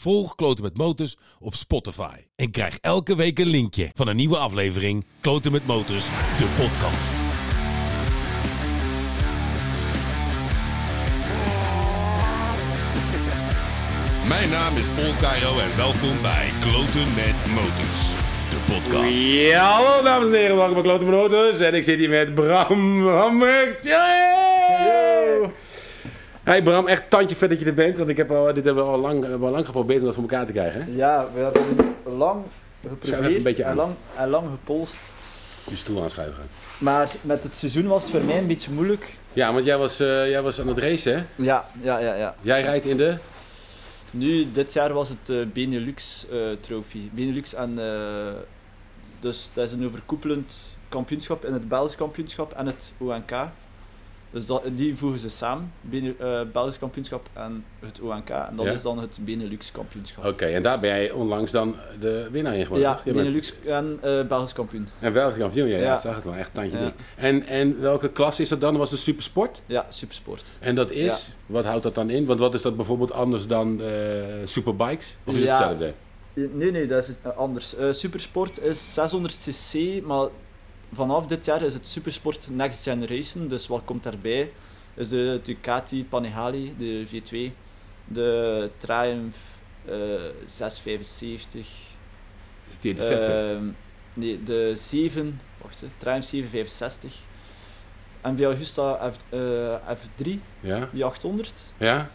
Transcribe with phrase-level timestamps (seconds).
[0.00, 2.16] Volg Kloten met Motors op Spotify.
[2.36, 6.04] En krijg elke week een linkje van een nieuwe aflevering Kloten met Motors,
[6.38, 7.08] de podcast.
[14.28, 18.00] Mijn naam is Paul Cairo en welkom bij Kloten met Motors,
[18.50, 19.24] de podcast.
[19.24, 21.60] Ja, hallo dames en heren, welkom bij Klote Motors.
[21.60, 23.76] En ik zit hier met Bram Hammers.
[26.50, 28.84] Hey Bram, echt tandje vet dat je er bent, want ik heb al, dit hebben
[28.84, 30.80] we al lang, we al lang geprobeerd om dat voor elkaar te krijgen.
[30.80, 30.96] hè?
[30.96, 32.44] Ja, we hebben lang
[32.88, 34.98] geprobeerd en lang, en lang gepolst.
[35.68, 36.42] Je stoel aanschuiven.
[36.78, 39.16] Maar met het seizoen was het voor mij een beetje moeilijk.
[39.32, 41.24] Ja, want jij was, eh, jij was aan het racen, hè?
[41.36, 42.14] Ja, ja, ja.
[42.14, 42.34] ja.
[42.40, 43.16] Jij rijdt in de...
[44.10, 47.10] Nu, dit jaar was het eh, Benelux eh trofee.
[47.12, 47.78] Benelux en...
[47.78, 48.32] eh,
[49.20, 53.32] dus dat is een overkoepelend kampioenschap in het Belgisch kampioenschap en het ONK.
[54.32, 58.28] Dus dat, die voegen ze samen, Bene, eh, Belgisch kampioenschap en het ONK.
[58.30, 58.72] En dat Ja.
[58.72, 60.24] is dan het Benelux kampioenschap.
[60.24, 63.00] Oké, en daar ben jij onlangs dan de winnaar in geworden, ja?
[63.04, 64.88] Je bent- Benelux en eh Belgisch kampioen.
[64.98, 65.82] En Belgisch kampioen, ja, ja.
[65.82, 65.94] Ja.
[65.94, 66.92] ik zag het wel, echt tandje Ja.
[67.16, 68.76] En, en welke klasse is dat dan?
[68.76, 69.62] Was de supersport?
[69.66, 70.50] Ja, supersport.
[70.58, 72.26] En dat is, wat houdt dat dan in?
[72.26, 73.88] Want wat is dat bijvoorbeeld anders dan eh,
[74.44, 75.16] superbikes?
[75.24, 75.92] Of is het hetzelfde?
[76.34, 77.74] Nee, nee, dat is het, anders.
[77.90, 80.26] Supersport is 600cc, maar
[80.92, 83.48] vanaf dit jaar is het Supersport Next Generation.
[83.48, 84.52] Dus wat komt daarbij?
[84.94, 87.52] Is de Ducati Panigale, de V2,
[88.04, 89.38] de Triumph
[89.84, 89.94] eh
[90.44, 91.60] 675,
[92.66, 93.64] Is het hier de ehm,
[94.14, 97.18] nee, de 7, wacht, hè, Triumph 765,
[98.20, 100.28] en via Augusta F, eh, F3,
[100.60, 100.88] ja?
[100.92, 101.62] die 800.
[101.76, 102.10] Ja?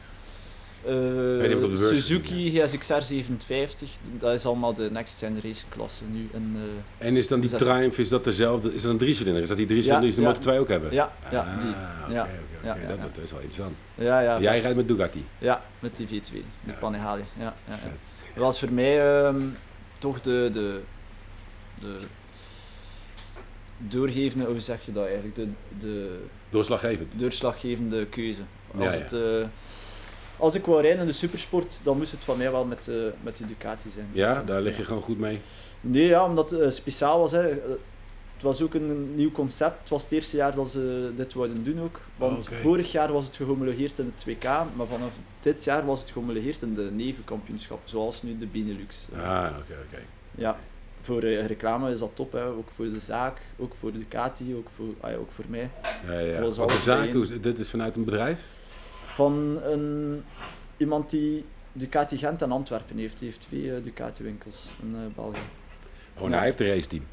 [1.77, 6.29] Suzuki GSXR 750, dat is allemaal de next generation klasse nu.
[6.33, 6.55] In,
[6.99, 9.41] eh, En is dan die Triumph, is dat dezelfde, is dat een driecilinder?
[9.41, 10.27] Is dat die driecilinder die de ja.
[10.27, 10.91] Motor 2 ook hebben?
[10.93, 12.27] ja, ja, Ah, Ja,
[12.63, 13.75] ja, dat, is wel interessant.
[13.95, 15.25] Ja, ja, Jij rijdt met Bugatti.
[15.37, 16.73] Ja, met die V2, die Ja.
[16.79, 17.21] Panigale.
[17.39, 17.79] Ja, ja.
[18.33, 19.41] Dat was voor mij ehm,
[19.97, 20.79] toch de, de,
[21.79, 21.97] de
[23.77, 25.47] doorgevende, hoe zeg je dat eigenlijk, de,
[25.79, 26.19] de
[26.49, 27.19] Doorslaggevend.
[27.19, 28.41] doorslaggevende keuze.
[28.77, 28.93] Als.
[28.93, 29.19] Het, eh,
[30.37, 32.95] als ik wou rijden in de supersport, dan moest het van mij wel met, eh
[33.21, 34.07] met de Ducati zijn.
[34.11, 35.39] Ja, daar lig je gewoon goed mee.
[35.81, 37.31] Nee, ja, omdat het eh, speciaal was.
[37.31, 37.41] Hè.
[38.33, 39.79] Het was ook een nieuw concept.
[39.79, 41.99] Het was het eerste jaar dat ze dit wouden doen ook.
[42.15, 42.55] Want Oké.
[42.57, 44.43] vorig jaar was het gehomologeerd in het 2K,
[44.75, 49.07] maar vanaf dit jaar was het gehomologeerd in de nevenkampioenschap, zoals nu de Benelux.
[49.15, 50.01] Eh, Ah, oké, oké.
[50.31, 50.57] Ja,
[51.01, 52.45] voor reclame is dat top, hè.
[52.45, 55.69] ook voor de zaak, ook voor de Ducati, ook voor, ah ja, ook voor mij.
[56.07, 56.41] Ja, ja.
[56.41, 58.39] Want de zaak, hoe is- dit is vanuit een bedrijf?
[59.15, 60.23] Van een,
[60.77, 63.19] iemand die Ducati Gent en Antwerpen heeft.
[63.19, 65.37] Die heeft twee eh, Ducati-winkels in eh, België.
[66.15, 67.03] Oh, nou, hij heeft een raceteam.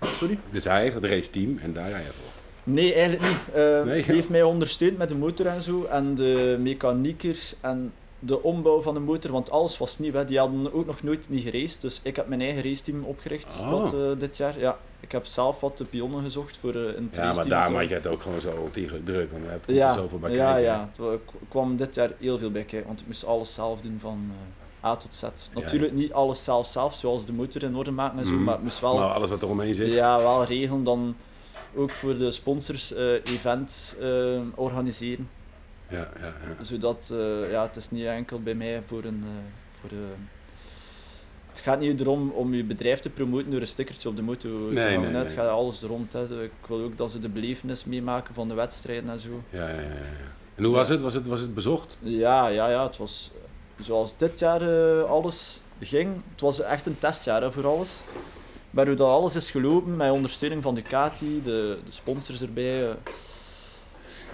[0.00, 0.38] Sorry?
[0.50, 2.30] Dus hij heeft het raceteam en daar rij je voor.
[2.62, 3.54] Nee, eigenlijk niet.
[3.54, 4.06] Nee, ja.
[4.06, 5.84] Die heeft mij ondersteund met de motor en zo.
[5.84, 9.32] En de mechanieker en de ombouw van de motor.
[9.32, 10.12] Want alles was nieuw.
[10.12, 10.24] Hè.
[10.24, 11.80] Die hadden ook nog nooit niet geraced.
[11.80, 14.58] Dus ik heb mijn eigen raceteam opgericht wat, eh, dit jaar.
[14.58, 17.88] Ja, ik heb zelf wat de pionnen gezocht voor in het Ja, maar te- had
[17.88, 19.30] je het ook gewoon zo ontiegelijk druk.
[19.30, 20.62] Want je hebt er ja, zoveel bij ja, kijken.
[20.62, 20.90] ja.
[20.98, 21.16] Er wa-
[21.48, 22.86] kwam dit jaar heel veel bij kijken.
[22.88, 24.30] Want ik moest alles zelf doen van
[24.82, 25.22] eh, A tot Z.
[25.54, 28.32] Natuurlijk niet alles zelf zelf, zoals de motor in orde maken en zo.
[28.32, 28.42] Mhm.
[28.44, 29.92] Maar het moest wel Maar alles wat er omheen zit.
[29.92, 31.16] Ja, wel regelen dan
[31.76, 33.96] ook voor de sponsors eh event
[34.54, 35.28] organiseren.
[35.88, 36.26] Ja, ja,
[36.58, 36.64] ja.
[36.64, 39.22] Zodat, eh, ja, het is niet enkel bij mij voor een...
[39.24, 39.96] eh, voor, eh,
[41.48, 44.50] het gaat niet erom om je bedrijf te promoten door een stickertje op de motor
[44.68, 45.22] te Nee, hangen, nee.
[45.22, 46.12] Het gaat alles er rond.
[46.12, 46.42] Hè.
[46.44, 49.42] Ik wil ook dat ze de belevenis meemaken van de wedstrijden en zo.
[49.50, 49.90] Ja, ja, ja.
[50.54, 51.00] En hoe was het?
[51.00, 51.96] Was het, was het bezocht?
[52.00, 52.86] Ja, ja, ja.
[52.86, 53.30] Het was
[53.78, 54.62] zoals dit jaar
[55.04, 56.14] alles ging.
[56.30, 58.02] Het was echt een testjaar hè, voor alles.
[58.70, 62.96] Maar hoe dat alles is gelopen, met ondersteuning van Ducati, de, de sponsors erbij.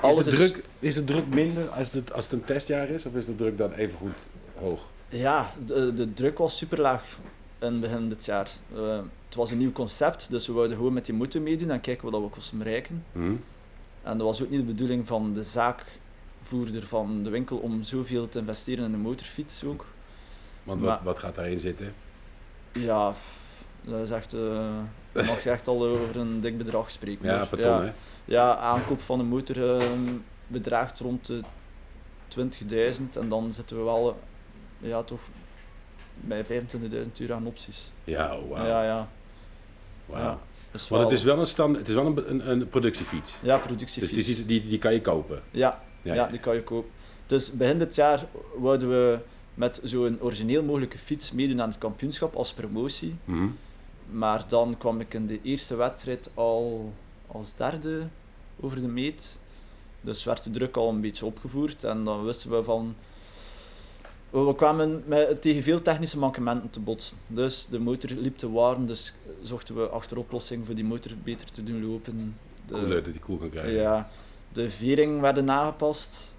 [0.03, 3.07] Is de, druk, is de druk minder als het, als het een testjaar is?
[3.07, 4.89] Of is de druk dan even goed hoog?
[5.09, 7.19] Ja, de, de druk was super laag
[7.59, 8.51] in het begin dit jaar.
[8.75, 11.81] Eh, het was een nieuw concept, dus we wouden gewoon met die motor meedoen en
[11.81, 13.05] kijken wat we kosten bereiken.
[13.13, 13.35] Hm?
[14.03, 18.29] En dat was ook niet de bedoeling van de zaakvoerder van de winkel om zoveel
[18.29, 19.87] te investeren in een motorfiets ook.
[20.63, 21.95] Want Maar- wat, wat gaat daarin zitten?
[22.73, 23.15] Ja,
[23.85, 24.33] dat is echt...
[24.35, 24.69] eh
[25.29, 27.27] mag je echt al over een dik bedrag spreken.
[27.27, 27.93] Ja, per ja, ton, hè?
[28.25, 29.87] ja, aankoop van een motor eh,
[30.47, 31.41] bedraagt rond de
[32.39, 32.41] 20.000
[33.21, 34.19] en dan zitten we wel
[34.79, 35.21] ja, toch
[36.21, 36.51] bij 25.000
[37.21, 37.93] euro aan opties.
[38.05, 38.67] Ja, wauw.
[38.67, 39.09] Ja, ja.
[40.13, 40.39] Ja.
[40.71, 43.33] Dus Want het wel- is wel een, stand, het is wel een, een, een productiefiets.
[43.43, 44.13] Ja, Dus productiefiets.
[44.27, 45.43] die, is- die, die kan je kopen.
[45.51, 46.91] Ja, Ja, ja, die kan je kopen.
[47.27, 48.25] Dus begin dit jaar
[48.59, 49.19] wouden we
[49.55, 53.17] met zo'n origineel mogelijke fiets meedoen aan het kampioenschap als promotie.
[53.25, 53.47] Mhm.
[54.13, 56.93] Maar dan kwam ik in de eerste wedstrijd al
[57.27, 58.07] als derde
[58.61, 59.39] over de meet.
[60.01, 61.85] Dus werd de druk al een beetje opgevoerd.
[61.85, 62.95] En dan wisten we van...
[64.31, 67.17] We kwamen met, tegen veel technische mankementen te botsen.
[67.27, 69.13] Dus de motor liep te waren, dus
[69.43, 72.37] zochten we achter oplossingen voor die motor beter te doen lopen.
[72.67, 73.73] De, Cooler, die kan krijgen.
[73.73, 74.09] ja,
[74.53, 76.35] de vering werden aangepast,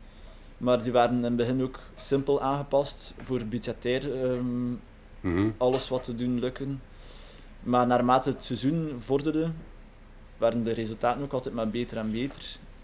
[0.58, 4.72] maar die werden in het begin ook simpel aangepast voor budgetair ehm,
[5.24, 5.50] Mhm.
[5.58, 6.82] alles wat te doen lukken.
[7.64, 9.50] Maar naarmate het seizoen vorderde,
[10.38, 12.44] werden de resultaten ook altijd maar beter en beter.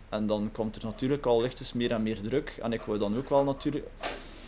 [0.09, 2.57] En dan komt er natuurlijk al lichtjes meer en meer druk.
[2.61, 3.85] En ik wou dan ook wel natuurlijk...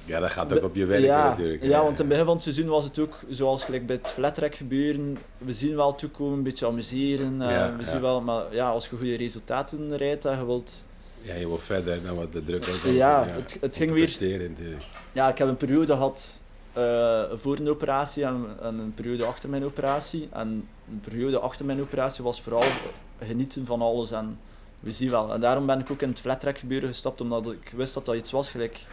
[0.06, 1.64] Ja, dat gaat ook op je werk ja, natuurlijk.
[1.64, 4.12] Ja, want in het begin van het seizoen was het ook zoals gelijk bij het
[4.12, 5.18] flatrack gebeuren.
[5.38, 7.42] We zien wel toekomen, een beetje amuseren.
[7.42, 10.86] eh, Ja, we zien wel, maar ja, als je goede resultaten rijdt en je wilt...
[11.22, 12.92] Ja, je wil verder dan wat de druk ook.
[12.94, 14.18] Ja, het, het ging weer...
[15.12, 16.41] Ja, ik heb een periode gehad
[16.74, 20.30] eh, voor een operatie en, en een periode achter mijn operatie.
[20.32, 22.64] En de periode achter mijn operatie was vooral
[23.26, 24.40] genieten van alles en
[24.80, 25.34] we zien wel.
[25.34, 28.16] En daarom ben ik ook in het flattrack gebeuren gestapt, omdat ik wist dat dat
[28.16, 28.86] iets was gelijk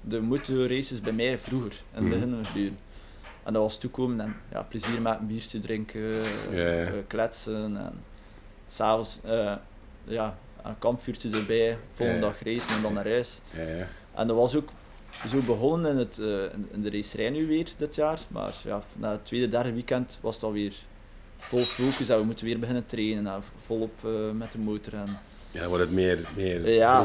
[0.00, 2.10] de motorraces bij mij vroeger, in het Mhm.
[2.30, 2.78] begin gebeuren.
[3.42, 6.20] En dat was toekomen en ja, plezier met een biertje drinken,
[6.50, 7.92] eh, kletsen en
[8.68, 9.52] s'avonds eh,
[10.04, 13.40] ja, een kampvuurtje erbij, volgende dag racen en dan naar huis.
[14.14, 14.68] En dat was ook
[15.28, 18.18] zo begonnen in, het, eh, in- de racerij nu weer dit jaar.
[18.28, 20.72] Maar ja, na het tweede, derde weekend was het alweer
[21.38, 23.26] vol focus en we moeten weer beginnen trainen.
[23.26, 24.94] En volop eh, met de motor.
[24.94, 25.18] En,
[25.50, 27.00] ja, wordt het meer, meer Ja.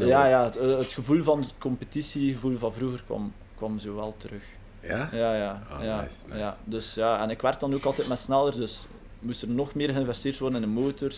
[0.00, 0.06] Hè?
[0.06, 3.78] Ja, ja het, eh, het gevoel van de competitie, het gevoel van vroeger kwam, kwam
[3.78, 4.42] zo wel terug.
[4.80, 5.08] Ja?
[5.12, 5.62] Ja, ja.
[5.70, 6.38] Ah, ja, nice, nice.
[6.38, 6.56] ja.
[6.64, 7.22] Dus, ja.
[7.22, 8.86] En ik werd dan ook altijd maar sneller, dus
[9.18, 11.12] moest er nog meer geïnvesteerd worden in de motor.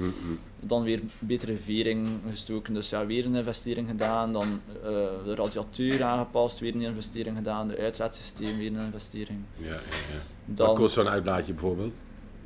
[0.00, 0.38] Mm.
[0.60, 4.32] Dan weer betere vering gestoken, dus ja, weer een investering gedaan.
[4.32, 4.90] Dan eh,
[5.24, 7.68] de radiateur aangepast, weer een investering gedaan.
[7.68, 9.40] De uitlaatsysteem, weer een investering.
[9.56, 9.74] Ja, ja,
[10.54, 10.64] ja.
[10.64, 11.92] Wat kost zo'n uitlaatje bijvoorbeeld?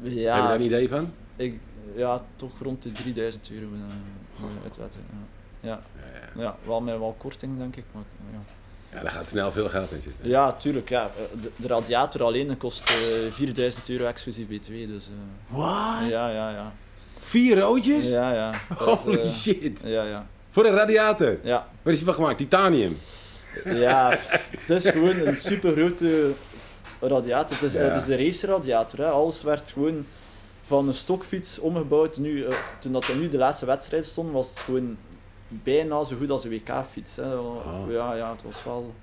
[0.03, 1.13] Heb je ja, daar een idee van?
[1.37, 1.59] ik,
[1.97, 5.01] ja, toch rond de 3000 euro uh, uitlaten.
[5.11, 5.17] Ja.
[5.71, 5.81] Ja.
[5.97, 6.43] Ja, ja.
[6.43, 7.85] ja, wel met wel korting denk ik.
[7.93, 8.03] Maar,
[8.33, 8.39] ja.
[8.97, 10.29] ja, daar gaat snel veel geld in zitten.
[10.29, 10.89] ja, tuurlijk.
[10.89, 11.05] Ja.
[11.05, 14.69] Eh, De, de radiator alleen kost eh 4000 euro exclusief B2.
[14.69, 16.09] Dus, eh, Wat?
[16.09, 16.73] ja, ja, ja.
[17.35, 18.09] Vier roodjes?
[18.09, 18.51] Ja, ja.
[18.79, 19.81] Dat Holy eh, shit.
[19.85, 20.27] Ja, ja.
[20.51, 21.39] Voor een radiator.
[21.43, 22.39] Ja, Waar is die van gemaakt?
[22.39, 22.97] Titanium.
[23.65, 24.19] Ja,
[24.67, 26.33] het is gewoon een super grote
[27.01, 27.57] radiator.
[27.57, 27.79] Het is, Ja.
[27.79, 28.99] het is de race radiator.
[28.99, 29.09] Hè.
[29.09, 30.07] Alles werd gewoon
[30.63, 32.17] van een stokfiets omgebouwd.
[32.17, 34.97] Nu, eh, toen dat er nu de laatste wedstrijd stond, was het gewoon
[35.49, 37.19] bijna zo goed als een WK-fiets.
[37.19, 37.57] Oh.
[37.89, 38.95] Ja, ja, het was wel.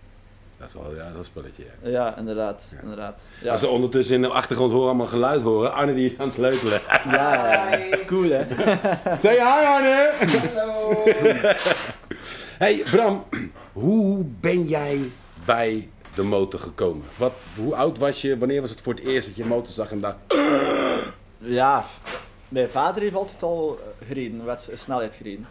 [0.61, 1.63] Dat is wel ja, dat is een spelletje.
[1.83, 1.89] Ja.
[1.89, 2.71] Ja, inderdaad.
[2.75, 2.81] Ja.
[2.81, 3.31] inderdaad.
[3.41, 3.51] Ja.
[3.51, 6.33] Als ze ondertussen in de achtergrond horen allemaal geluid horen, Arne die is aan het
[6.33, 6.81] sleutelen.
[7.09, 8.45] Ja, cool hè.
[9.23, 10.11] Say hi Arne!
[10.55, 11.03] Hallo.
[12.57, 13.25] Hey Bram,
[13.73, 15.11] hoe ben jij
[15.45, 17.05] bij de motor gekomen?
[17.17, 18.37] Wat, hoe oud was je?
[18.37, 20.15] Wanneer was het voor het eerst dat je een motor zag en dacht...
[21.37, 21.83] Ja,
[22.47, 25.47] mijn vader heeft altijd al gereden, snelheid gereden.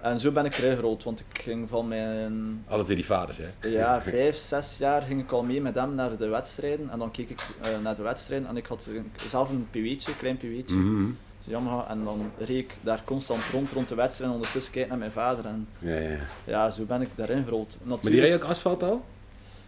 [0.00, 3.38] En zo ben ik erin gerold, want ik ging van mijn Altijd weer die vaders,
[3.38, 3.68] hè?
[3.68, 6.90] Ja, vijf, zes jaar ging ik al mee met hem naar de wedstrijden.
[6.90, 8.90] En dan keek ik eh, naar de wedstrijden en ik had
[9.28, 10.74] zelf een een klein PW'tje.
[10.76, 11.10] Mhm.
[11.44, 11.88] Yamaha.
[11.90, 15.12] En dan reed ik daar constant rond, rond de wedstrijd en ondertussen kijken naar mijn
[15.12, 15.44] vader.
[15.46, 16.18] En Ja, ja.
[16.44, 17.68] ja, zo ben ik daarin gerold.
[17.82, 19.04] Maar die Natuurlijk- reed ook asfalt al?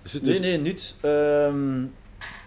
[0.02, 0.94] Dus, dus, Nee, nee, niet.
[1.00, 1.82] Ehm,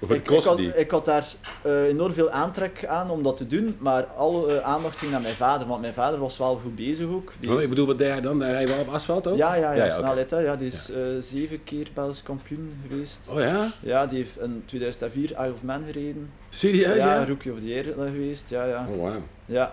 [0.01, 0.75] Of het ik, had, die?
[0.75, 1.27] ik had daar
[1.61, 5.21] eh, enorm veel aantrek aan om dat te doen, maar alle eh, aandacht ging naar
[5.21, 7.33] mijn vader, want mijn vader was wel goed bezig ook.
[7.39, 8.39] Die- Oh, ik bedoel, wat deed hij dan?
[8.41, 9.37] Hij wel op asfalt ook?
[9.37, 10.29] ja, ja, ja, Ja, ja, snelheid.
[10.29, 10.39] Hè.
[10.39, 13.27] Ja, die is eh, zeven keer Belgisch kampioen geweest.
[13.31, 13.71] Oh ja?
[13.79, 16.29] Ja, die heeft in 2004 Isle of Man gereden.
[16.49, 17.25] Serieus, ja, ja?
[17.25, 18.49] Rookie of the Year geweest.
[18.49, 18.87] Ja, ja.
[18.91, 19.21] Oh, wauw.
[19.45, 19.71] ja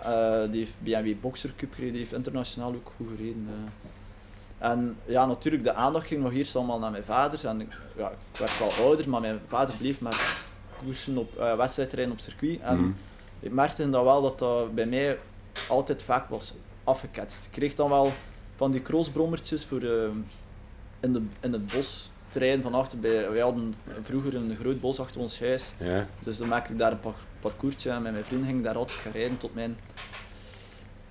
[0.51, 3.47] die heeft BMW Boxer Cup gereden, die heeft internationaal ook goed gereden.
[4.71, 7.47] En ja, natuurlijk, de aandacht ging nog eerst allemaal naar mijn vader.
[7.47, 7.67] En ik,
[7.97, 10.37] ja, ik werd wel ouder, maar mijn vader bleef maar
[10.83, 12.59] koersen op uh, wedstrijdrijden op circuit.
[12.61, 12.89] En Mhm.
[13.39, 15.17] ik merkte dan wel dat dat bij mij
[15.69, 16.53] altijd vaak was
[16.83, 17.45] afgeketst.
[17.45, 18.11] Ik kreeg dan wel
[18.55, 20.09] van die crossbrommertjes voor eh,
[20.99, 23.31] in, de, in het bos te rijden van achter bij.
[23.31, 25.71] Wij hadden vroeger een groot bos achter ons huis.
[25.77, 26.07] Ja.
[26.19, 28.77] Dus dan maakte ik daar een par parcoursje en met mijn vrienden ging ik daar
[28.77, 29.77] altijd gaan rijden tot mijn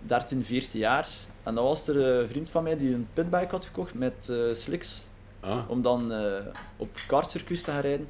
[0.07, 1.09] 13, 14 jaar.
[1.43, 4.37] En dan was er een vriend van mij die een pitbike had gekocht met eh,
[4.55, 5.05] slicks,
[5.41, 5.59] Ah.
[5.71, 6.33] om dan eh,
[6.77, 8.09] op kartcircuits te gaan rijden.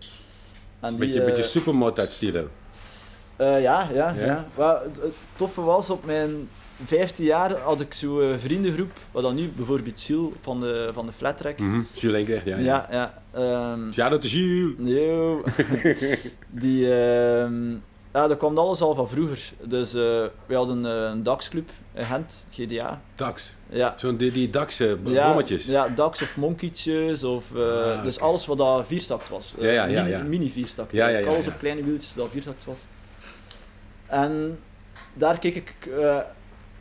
[0.80, 2.48] En die, Beetje, eh, beetje supermod uit stilo.
[3.38, 4.14] ja, ja, Ja?
[4.14, 4.46] ja.
[4.56, 6.48] Maar het, het toffe was, op mijn
[6.84, 11.12] 15 jaar had ik zo'n vriendengroep, wat dan nu bijvoorbeeld Gilles van de, van de
[11.12, 11.58] Flat Track.
[11.58, 11.80] Mhm.
[11.92, 12.56] Jules Enkerecht, ja.
[12.56, 13.14] Ja, ja.
[13.92, 14.74] Shout-out to Jules.
[14.78, 15.42] Yo.
[16.62, 17.74] die, ehm,
[18.14, 19.52] ja, dat kwam alles al van vroeger.
[19.62, 20.00] Dus eh
[20.47, 23.00] we hadden eh, een DAX-club in Gent, GDA.
[23.14, 23.54] Dax.
[23.68, 23.94] Ja.
[23.99, 25.64] Zo'n die, die Dax-e Ja, bommetjes.
[25.66, 29.54] ja, DAX of Monkeytjes, of, eh, Ah, dus alles wat dat viertakt was.
[29.59, 30.23] Ja, ja, ja, mini, ja.
[30.23, 30.92] mini viertakt.
[30.92, 31.50] Ja, ja, ja, alles ja.
[31.50, 32.78] op kleine wieltjes dat viertakt was.
[34.06, 34.59] En
[35.14, 36.18] daar keek ik eh,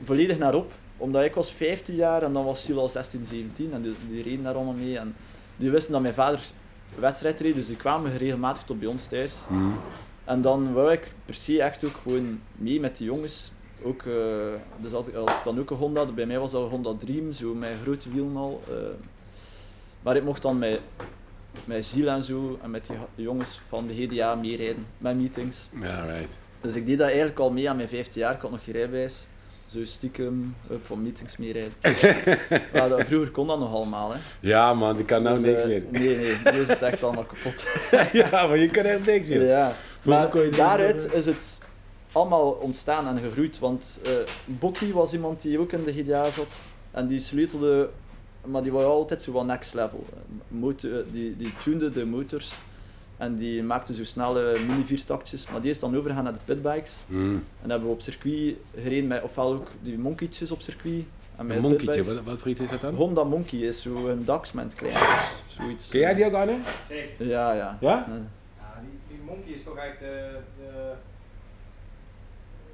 [0.04, 3.74] volledig naar op, omdat ik was 15 jaar en dan was Siel al 16, 17
[3.74, 4.98] en die, die reden daar allemaal mee.
[4.98, 5.16] En
[5.56, 6.40] die wisten dat mijn vader
[7.00, 9.34] wedstrijd reed, dus die kwamen regelmatig tot bij ons thuis.
[9.50, 9.72] Mhm.
[10.26, 13.52] En dan wou ik per se echt ook gewoon mee met die jongens.
[13.84, 14.14] Ook, eh,
[14.82, 15.14] dus als ik,
[15.44, 18.10] dan ook een Honda had, bij mij was dat een Honda Dream, zo met grote
[18.12, 18.62] wielen al.
[18.70, 18.76] eh.
[20.02, 20.80] maar ik mocht dan met,
[21.66, 25.70] met Gilles en zo en met die jongens van de GDA meerijden, met meetings.
[25.82, 26.30] Ja, right.
[26.62, 28.74] Dus ik deed dat eigenlijk al mee aan mijn 15 jaar, ik had nog geen
[28.74, 29.28] rijbewijs.
[29.66, 31.72] Zo stiekem van meetings meerijden.
[32.74, 34.12] ja, dat, vroeger kon dat nog allemaal.
[34.14, 34.20] Hè.
[34.40, 35.84] Ja, man, ik kan nou Dus, niks eh, meer.
[35.90, 37.64] Nee, nee, nu is het echt allemaal kapot.
[38.32, 39.46] ja, maar je kan echt niks meer.
[39.46, 41.62] Ja, maar daaruit doen, is het
[42.12, 43.60] allemaal ontstaan en gegroeid.
[43.60, 44.12] Want eh
[44.46, 47.90] Bokkie was iemand die ook in de GDA zat en die sleutelde,
[48.46, 50.06] maar die was altijd zo wat next level.
[50.48, 52.54] Motor, die, die tunede de motors
[53.18, 57.04] en die maakte zo snelle mini viertaktjes, maar die is dan overgegaan naar de pitbikes.
[57.08, 57.22] Mhm.
[57.22, 61.04] En dan hebben we op circuit gereden met ofwel ook die monkeytjes op circuit.
[61.36, 62.96] En met Een monkeytje, wat, wat voor iets is dat dan?
[62.96, 65.90] Honda Monkey is zo een dagsment klein, dus zoiets.
[65.90, 66.58] Ken jij die ook, Arne?
[66.90, 67.28] Zeker.
[67.28, 67.78] Ja, ja.
[67.82, 68.06] Ja?
[68.08, 68.43] Eh, Ja, die, die
[69.34, 70.92] Monkey is toch eigenlijk de, de...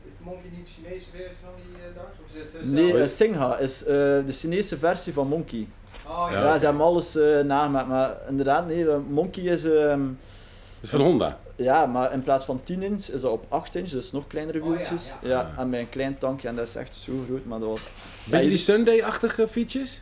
[0.08, 2.10] Is Monkey niet de Chinese versie van die uh, DAX?
[2.26, 3.94] Of is het Nee, eh, Singha is eh,
[4.26, 5.68] de Chinese versie van Monkey.
[6.08, 6.44] Oh Ja, ja.
[6.44, 9.64] Ja, ze hebben alles eh nagemaakt, maar inderdaad, nee, eh, Monkey is...
[9.64, 11.38] ehm, Dat is van Honda.
[11.56, 14.60] ja, maar in plaats van 10 inch is dat op 8 inch, dus nog kleinere
[14.62, 15.16] Oh, ja, wieltjes.
[15.22, 15.30] ja.
[15.30, 15.54] ja, Ja.
[15.62, 17.90] en met een klein tankje, en dat is echt zo groot, maar dat was...
[18.24, 20.02] Ben je Ja, die Sunday-achtige fietsjes?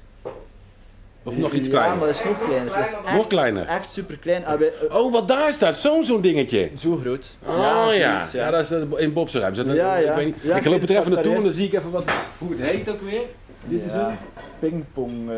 [1.28, 1.98] Of nog iets Ja, kleiner?
[1.98, 2.74] maar dat is nog kleiner.
[2.76, 3.68] Dat is Nog echt, kleiner?
[3.68, 4.44] Echt super klein.
[4.60, 6.70] Wij- eh, Oh, wat daar staat, zo'n zo'n dingetje.
[6.78, 7.38] zo groot.
[7.46, 8.14] Oh ja, ja.
[8.14, 8.52] zoiets, ja.
[8.52, 9.54] dat is eh, in Bobserheim.
[9.56, 10.10] Zet een- Ja, ja.
[10.10, 10.36] Ik, weet niet.
[10.42, 12.04] Ja, ik loop er even naartoe en dan zie ik even wat,
[12.38, 13.22] hoe het heet ook weer.
[13.64, 14.16] Dit is Ja, een...
[14.60, 15.30] Pingpong.
[15.30, 15.36] eh.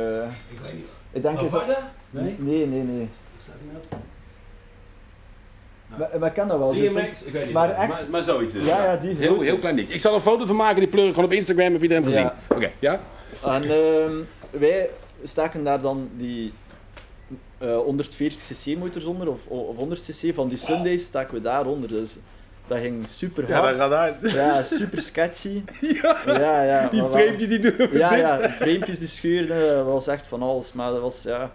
[0.51, 0.86] Ik weet niet.
[1.12, 1.63] ik denk is dat...
[2.10, 2.36] Nee?
[2.38, 3.10] Nee, nee, nee.
[3.36, 4.01] Wat staat er nou?
[5.98, 6.74] Maar, maar ik ken dat wel.
[6.74, 7.24] zo DMX?
[7.24, 7.53] Ik weet niet.
[7.53, 8.65] Maar echt- Maar, maar zoiets dus.
[8.65, 9.89] Ja, ja, die is Heel, heel klein ding.
[9.89, 12.22] Ik zal een foto van maken, die pleur ik gewoon op Instagram, heb iedereen gezien.
[12.22, 12.36] Ja.
[12.48, 13.00] Oké, ja?
[13.46, 14.12] En ehm,
[14.50, 14.89] wij
[15.24, 16.54] staken daar dan die
[17.58, 21.90] eh 140cc motors onder, of, of 100cc van die Sundays staken we daaronder.
[21.90, 22.18] Dus
[22.68, 23.76] dat ging super hard.
[23.76, 24.32] gaat uit.
[24.32, 25.64] Ja, super sketchy.
[26.02, 26.88] Ja, Ja, ja.
[26.88, 30.74] die framepjes die doen Ja, ja, framepjes die scheurden, dat was echt van alles.
[30.74, 31.52] Maar dat was, ja...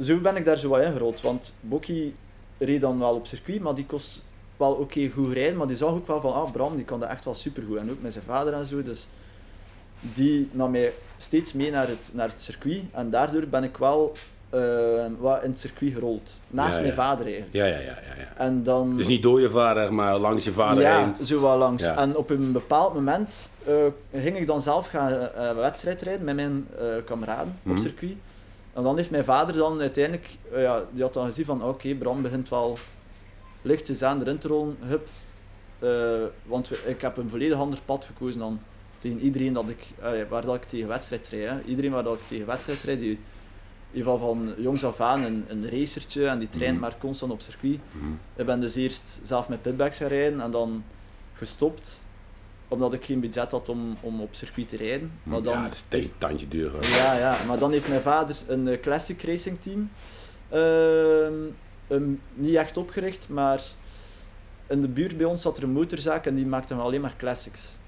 [0.00, 2.14] Zo ben ik daar zo wat ingerold, want Bokkie
[2.58, 4.24] reed dan wel op circuit, maar die kost
[4.56, 7.08] wel oké goed rijden, maar die zag ook wel van, ah, Bram, die kan dat
[7.08, 7.78] echt wel supergoed.
[7.78, 9.08] En ook met zijn vader en zo, dus
[10.00, 12.82] die nam mij steeds mee naar het, naar het circuit.
[12.92, 14.12] En daardoor ben ik wel
[14.50, 14.60] eh,
[15.18, 16.40] wat in het circuit gerold.
[16.48, 17.54] Naast Ja, mijn vader eigenlijk.
[17.54, 18.32] Ja, ja, ja, ja, ja.
[18.36, 18.96] En dan...
[18.96, 21.26] Dus niet door je vader, maar langs je vader ja, heen.
[21.26, 21.82] zo wat langs.
[21.84, 23.74] En op een bepaald moment eh,
[24.14, 26.66] ging ik dan zelf gaan eh, wedstrijd rijden met mijn
[27.04, 27.74] kameraden Mhm.
[27.74, 28.12] op circuit.
[28.72, 32.22] En dan heeft mijn vader dan uiteindelijk, ja, die had dan gezien van oké, Bram
[32.22, 32.78] begint wel
[33.62, 35.08] lichtjes aan erin te rollen, hup.
[36.46, 38.60] Want ik heb een volledig ander pad gekozen dan
[38.98, 41.48] tegen iedereen dat ik, eh, waar dat ik tegen wedstrijd rijd.
[41.48, 41.62] Hè.
[41.68, 43.18] Iedereen waar dat ik tegen wedstrijd rijd, die
[43.92, 46.80] ieder geval van jongs af aan een, een racertje en die traint Mhm.
[46.80, 47.78] maar constant op circuit.
[47.92, 48.12] Mhm.
[48.36, 50.84] Ik ben dus eerst zelf met pitbacks gaan rijden en dan
[51.34, 52.06] gestopt,
[52.68, 55.12] omdat ik geen budget had om, om op circuit te rijden.
[55.22, 56.70] Maar dan, ja, dat is een tegen tandje duur.
[56.70, 56.84] hoor.
[56.84, 59.90] ja, ja, maar dan heeft mijn vader een eh, classic racing team.
[61.88, 62.02] ehm,
[62.34, 63.62] niet echt opgericht, maar
[64.66, 67.78] in de buurt bij ons zat er een motorzaak en die maakte alleen maar classics.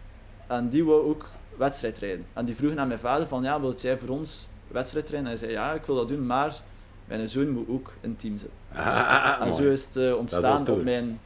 [0.50, 2.26] En die wou ook wedstrijd rijden.
[2.32, 5.30] En die vroeg naar mijn vader van, ja, wilt jij voor ons wedstrijd rijden?
[5.30, 6.62] En hij zei, ja, ik wil dat doen, maar
[7.04, 8.58] mijn zoon moet ook in team zitten.
[8.72, 9.62] Ah, ah, ah, En mooi.
[9.62, 11.20] zo is het eh, ontstaan op mijn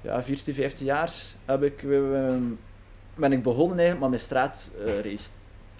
[0.00, 1.12] ja, 14, 15 jaar
[1.44, 2.34] heb ik, eh,
[3.14, 5.28] ben ik begonnen eigenlijk met mijn straatrace.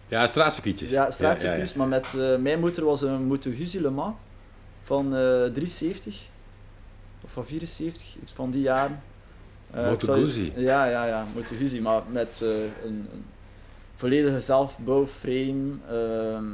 [0.08, 0.90] Ja, straatcircuitjes.
[0.90, 4.14] ja, straatcircuits, ja, maar met eh, mijn motor was een Moto Guzzi Le Mans
[4.82, 6.20] van eh 370
[7.24, 9.02] of van 74, iets van die jaren.
[9.74, 10.52] Moto ik zal eens- Guzzi?
[10.56, 13.24] Ja, ja, ja, Moto Guzzi, maar met eh, een, een
[13.94, 16.44] volledige zelfbouwframe, ehm,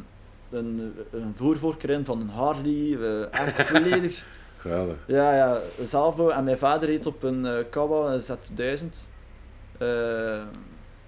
[0.50, 2.98] een, een voorvork erin van een Harley,
[3.30, 4.26] echt volledig.
[4.58, 4.96] Geweldig.
[5.06, 6.30] Ja, ja, zelfbouw.
[6.30, 9.10] En mijn vader reed op een eh Kawa een Z1000.
[9.78, 10.34] Eh,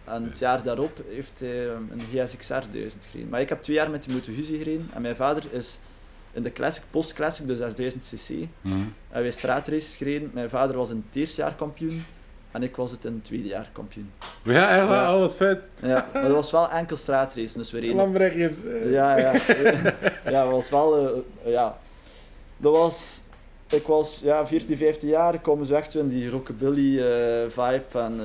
[0.04, 3.30] en het jaar daarop heeft hij een GSXR 1000 gereden.
[3.30, 4.90] Maar ik heb twee jaar met die Moto Guzzi gereden.
[4.94, 5.78] En mijn vader is
[6.34, 8.28] in de classic, post-classic, dus 6000 cc.
[8.60, 8.74] Mhm.
[9.10, 10.30] En wij straatraces gereden.
[10.34, 12.04] Mijn vader was in het eerste jaar kampioen.
[12.50, 14.10] En ik was het in het tweede jaar kampioen.
[14.42, 15.02] Ja, echt waar?
[15.02, 15.14] Ja.
[15.14, 15.62] Oh, wat vet.
[15.82, 17.58] Ja, maar dat was wel enkel straatracen.
[17.58, 18.64] Dus we reden Lambrechtjes.
[18.64, 18.90] eh.
[18.92, 19.32] ja, ja.
[20.30, 20.98] ja, dat was wel...
[21.44, 21.78] eh, ja.
[22.56, 23.20] Dat was...
[23.68, 27.48] Ik was ja, 14, 15 jaar, ik kwam zo echt zo in die rockabilly eh,
[27.48, 27.98] vibe.
[27.98, 28.20] En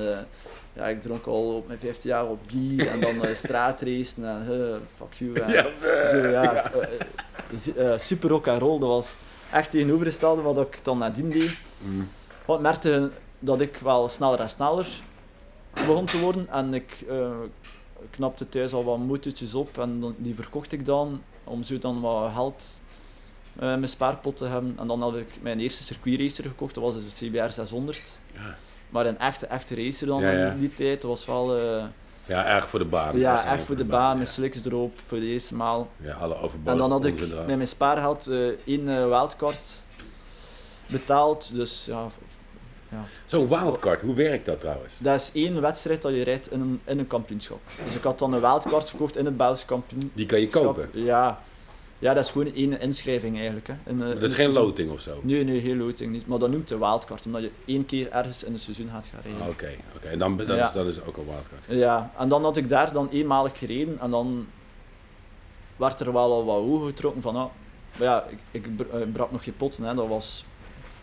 [0.80, 4.46] ja, ik dronk al op mijn 15 jaar wat bier en dan uh, straatracen en
[4.50, 5.40] eh, fuck you.
[5.40, 5.66] En, Ja,
[6.10, 8.78] zo, ja, eh, eh, super rock and roll.
[8.78, 9.16] Dat was
[9.52, 11.50] echt tegenovergestelde wat ik dan nadien deed.
[12.44, 14.88] Want ik merkte dat ik wel sneller en sneller
[15.72, 16.48] begon te worden.
[16.50, 17.30] En ik eh,
[18.10, 22.00] knapte thuis al wat motortjes op en dan, die verkocht ik dan om zo dan
[22.00, 22.80] wat geld
[23.56, 24.74] eh, mijn spaarpot te hebben.
[24.78, 28.20] En dan had ik mijn eerste circuitracer gekocht, dat was de CBR 600.
[28.34, 28.56] Ja.
[28.90, 30.50] Maar een echte, echte racer dan Ja, ja.
[30.50, 31.56] in die tijd, was wel...
[31.58, 31.84] eh,
[32.26, 33.18] Ja, erg voor de baan.
[33.18, 34.32] ja, echt voor de baan, met ja.
[34.32, 35.88] slicks erop, voor de eerste maal.
[35.96, 39.60] Ja, alle overbodige En dan had ik met mijn spaargeld eh één eh, wildcard
[40.86, 41.54] betaald.
[41.54, 42.06] Dus ja,
[42.88, 44.94] ja, Zo'n wildcard, hoe werkt dat trouwens?
[44.98, 47.60] dat is één wedstrijd dat je rijdt in een, in een kampioenschap.
[47.84, 50.10] Dus ik had dan een wildcard gekocht in het Belgisch kampioenschap.
[50.16, 50.88] Die kan je kopen.
[50.92, 51.42] Ja.
[52.00, 53.66] Ja, dat is gewoon één inschrijving eigenlijk.
[53.66, 53.74] Hè.
[53.86, 54.62] In, eh, Dat is het geen seizoen.
[54.64, 55.18] loting of zo?
[55.22, 56.26] Nee, nee, geen loting niet.
[56.26, 59.20] Maar dat noemt de wildcard, omdat je één keer ergens in het seizoen gaat gaan
[59.22, 59.42] rijden.
[59.42, 60.08] Ah, Oké, oké.
[60.08, 60.66] En dan, dat, Ja.
[60.66, 61.64] is, dat is ook een wildcard.
[61.68, 64.46] Ja, en dan had ik daar dan eenmalig gereden en dan
[65.76, 67.46] werd er wel al wat ogen getrokken van, ah,
[67.96, 69.94] maar ja, ik, ik br- eh, brak nog geen potten, hè.
[69.94, 70.44] dat was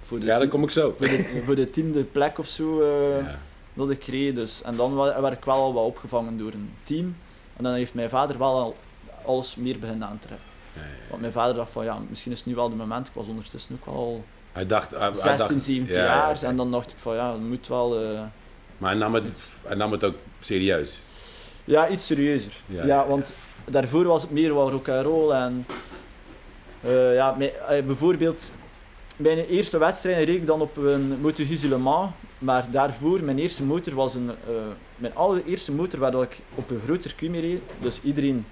[0.01, 0.93] voor de, Ja, tien- kom ik zo.
[0.97, 3.39] voor de, voor de tiende plek of zo eh, Ja.
[3.73, 4.35] dat ik reed.
[4.35, 4.61] Dus.
[4.61, 7.15] En dan werd ik wel al wat opgevangen door een team.
[7.57, 8.75] En dan heeft mijn vader wel al
[9.25, 10.45] alles meer beginnen aantrekken.
[11.09, 13.07] Want mijn vader dacht van, ja, misschien is het nu wel de moment.
[13.07, 14.89] Ik was ondertussen ook al Hij dacht...
[14.89, 16.43] Hij, hij 16, dacht, 17 ja, ja, jaar.
[16.43, 17.99] En dan dacht ik van, ja, het moet wel...
[18.01, 18.21] eh,
[18.77, 21.01] Maar hij nam, het, hij nam het ook serieus.
[21.65, 22.51] Ja, iets serieuzer.
[22.65, 23.33] Ja, want
[23.65, 25.65] daarvoor was het meer wat rock and roll en
[26.81, 28.51] eh, ja, mijn- eh, bijvoorbeeld
[29.15, 33.39] mijn eerste wedstrijd reed ik dan op een Moto Guzzi Le Mans, maar daarvoor mijn
[33.39, 34.31] eerste motor was een
[34.97, 37.61] mijn allereerste motor waar ik op een groot circuit mee reed.
[37.81, 38.45] Dus iedereen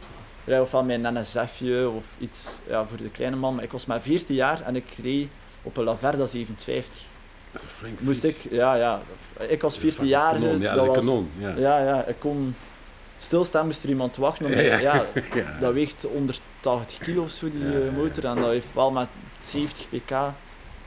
[0.46, 4.02] rijdt ofwel mijn NSF'je of iets ja, voor de kleine man, maar ik was maar
[4.02, 5.28] 14 jaar en ik reed
[5.64, 7.02] op een Laverda 750.
[7.52, 8.36] Dat is een flinke Moest fiets.
[8.46, 9.02] ik, ja, ja,
[9.48, 10.42] ik is 14 jaar.
[10.42, 11.30] Ja, dat is een kanon.
[11.38, 11.50] Ja.
[11.58, 12.56] Ja, ja, ik kon
[13.18, 14.50] stilstaan, moest er iemand wachten.
[14.50, 14.78] Ja, ja.
[14.78, 15.58] ja, Ja.
[15.60, 17.92] dat weegt 180 kilo of zo, die Ja, eh, ja, ja.
[17.92, 18.26] motor.
[18.26, 19.08] En dat heeft wel maar
[19.44, 20.10] 70 pk.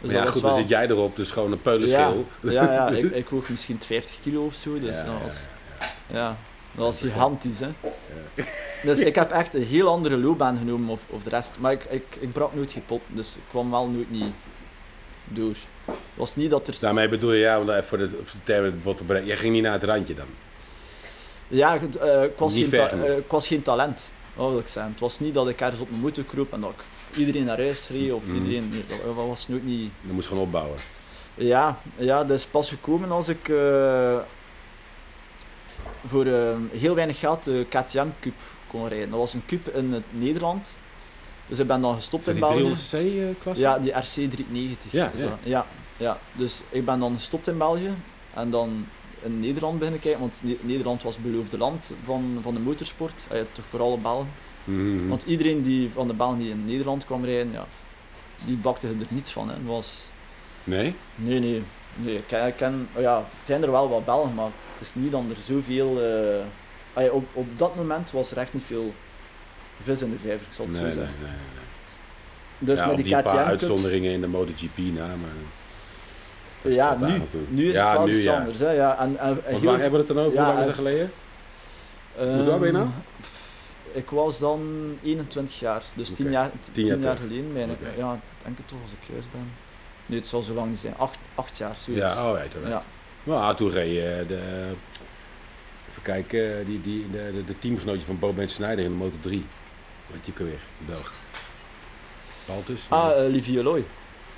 [0.01, 2.27] Dus ja, goed, was dan zit jij erop, dus gewoon een ja, peulenschil.
[2.41, 4.81] ja, ja, ik, ik woog misschien 50 kilo of zo.
[4.81, 5.37] Dus Ja, ja, was,
[6.07, 6.17] ja.
[6.17, 6.37] ja,
[6.79, 7.61] dat was gigantisch.
[7.61, 7.69] Hè.
[8.83, 11.57] Dus ik heb echt een heel andere loopbaan genomen of, of de rest.
[11.61, 14.33] Maar ik, ik, ik brak nooit geen pot, dus ik kwam wel nooit niet
[15.25, 15.55] door.
[15.85, 16.77] Het was niet dat er...
[16.81, 19.27] Daarmee bedoel je, ja, om even voor de, voor de bot te brengen.
[19.27, 20.27] Jij ging niet naar het randje dan?
[21.49, 23.07] Ja, het, eh, ik, was geen ta- genoeg.
[23.07, 24.93] eh, ik was geen talent, wil ik zeggen.
[24.93, 27.59] Het was niet dat ik ergens op mijn motor kroop en dat ik iedereen naar
[27.59, 28.35] huis reed of Mhm.
[28.35, 28.69] iedereen...
[28.71, 29.91] nee, dat, dat was nooit niet...
[30.07, 30.79] Je moest gewoon opbouwen.
[31.35, 34.19] Ja, ja, dat is pas gekomen als ik eh,
[36.07, 38.35] voor eh, heel weinig geld de KTM Cup
[38.67, 39.11] kon rijden.
[39.11, 40.79] Dat was een cup in het Nederland.
[41.47, 42.75] Dus ik ben dan gestopt in die België.
[42.75, 43.61] 300cc-klasse?
[43.63, 44.93] Ja, die RC 390.
[44.93, 45.39] Ja, ja.
[45.43, 46.19] ja, ja.
[46.33, 47.91] Dus ik ben dan gestopt in België
[48.35, 48.87] en dan
[49.23, 53.27] in Nederland beginnen kijken, want Ne- Nederland was het beloofde land van, van de motorsport.
[53.31, 54.31] Eh, toch vooral de Belgen.
[54.65, 55.09] Mhm.
[55.09, 57.67] Want iedereen die van de Belgen die in Nederland kwam rijden, ja,
[58.45, 59.49] die bakte er niets van.
[59.49, 59.55] Hè.
[59.55, 60.11] Het was,
[60.65, 60.95] Nee?
[61.15, 61.63] nee, nee.
[61.95, 64.81] Nee ik ken, ik ken, oh ja, het zijn er wel wat Belgen, maar het
[64.81, 66.01] is niet dat er zoveel...
[66.97, 68.95] ja, op, op dat moment was er echt niet veel
[69.81, 71.07] vis in de vijver, ik zal het Nee, zo nee, nee.
[71.07, 71.25] zeggen.
[71.27, 71.37] nee.
[72.59, 75.17] Dus ja, met die die paar KTM uitzonderingen in de MotoGP na, maar...
[76.63, 78.37] dat is Ja, nu, nu is ja, het wel nu, iets ja.
[78.39, 78.59] anders.
[78.59, 78.71] Hè?
[78.71, 80.39] Ja, en, en, Want heel- waar hebben we het dan over?
[80.39, 81.11] Hoe lang is dat geleden?
[82.19, 82.89] ehm, Hoe oud ben je nou?
[83.93, 84.61] Ik was dan
[85.03, 87.53] 21 jaar, dus 10 Oké, jaar, tien 10 jaar geleden.
[87.53, 87.89] Bijna, Oké.
[87.97, 89.51] Ja, denk het toch als ik juist ben.
[90.09, 90.95] Nee, het zal zo lang niet zijn.
[90.97, 92.03] 8, 8 jaar, zoiets.
[92.05, 92.69] Ja, oh, right, alright.
[92.69, 92.83] ja.
[93.23, 94.41] Nou, toen reed je de...
[95.91, 99.17] Even kijken, die, die, de, de, de teamgenootje van Bo Ben Snijder in de Moto
[99.21, 99.47] 3.
[100.07, 100.59] Weet je ook alweer?
[100.79, 101.13] De Belg.
[102.47, 102.81] Baltus?
[102.89, 103.85] Ah, uh, Livie Loy.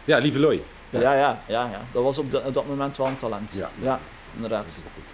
[0.04, 0.62] ja, Lieve Loy.
[0.90, 1.00] Ja.
[1.00, 3.52] Ja, ja, ja, Dat was op, de- op dat moment wel een talent.
[3.52, 3.70] Ja.
[3.82, 4.00] ja
[4.34, 4.64] inderdaad.
[4.64, 5.04] Dat is goed,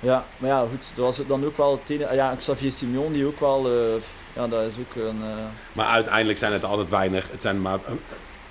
[0.00, 0.12] ja.
[0.12, 0.86] Ja, maar ja, goed.
[0.94, 3.66] Dat was dan ook wel het Ja, Xavier Simeon, die ook wel...
[3.66, 5.22] eh, ja, dat is ook een...
[5.22, 7.30] eh, Maar uiteindelijk zijn het altijd weinig.
[7.30, 7.78] Het zijn maar...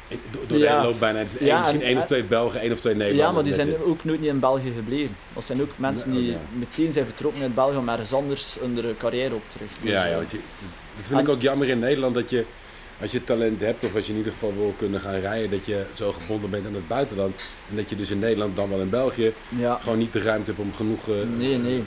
[0.07, 0.75] eh, Door de Ja.
[0.75, 1.19] hele loop bijna.
[1.19, 3.27] Het is één- Ja, misschien en- één of twee Belgen, één of twee Nederlanders.
[3.27, 5.15] Ja, maar die zijn ook nooit niet in België gebleven.
[5.33, 6.37] Dat zijn ook mensen Nee, die ja.
[6.57, 9.79] meteen zijn vertrokken uit België om ergens anders hun carrière op te richten.
[9.89, 10.39] Ja, ja eh, want je,
[10.97, 12.45] dat vind ik ook jammer in Nederland dat je,
[13.01, 15.65] als je talent hebt of als je in ieder geval wil kunnen gaan rijden, dat
[15.65, 17.35] je zo gebonden bent aan het buitenland.
[17.69, 19.33] En dat je dus in Nederland, dan wel in België,
[19.81, 21.83] gewoon niet de ruimte hebt om genoeg eh, Nee, nee.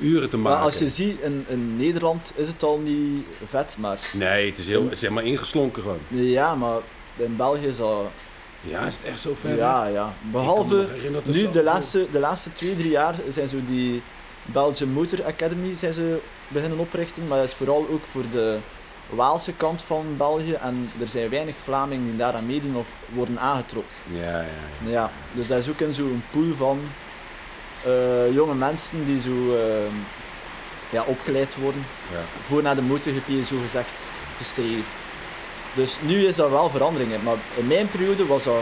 [0.00, 0.56] uren te maken.
[0.56, 3.98] Maar als je ziet, in, in Nederland is het al niet vet, maar...
[4.12, 5.98] Nee, het is, heel, het is helemaal ingeslonken gewoon.
[6.08, 6.76] Ja, maar
[7.16, 8.06] in België is dat...
[8.60, 9.56] Ja, is het echt zo ver?
[9.56, 10.12] Ja, ja.
[10.20, 10.86] Behalve...
[11.24, 14.02] Nu, de laatste, de laatste twee, drie jaar zijn zo die
[14.44, 18.58] Belgian Motor Academy zijn ze beginnen oprichten, maar dat is vooral ook voor de
[19.10, 23.94] Waalse kant van België en er zijn weinig Vlamingen die daaraan meedoen of worden aangetrokken.
[24.10, 24.46] Ja, ja,
[24.84, 24.90] ja.
[24.90, 26.80] Ja, dus dat is ook in zo'n pool van
[27.84, 29.92] eh, jonge mensen die zo eh,
[30.90, 32.20] ja, opgeleid worden ja.
[32.46, 34.02] voor naar de MotoGP zo gezegd
[34.36, 34.84] te strijden.
[35.74, 37.18] Dus nu is dat wel verandering, hè.
[37.22, 38.54] maar in mijn periode was dat,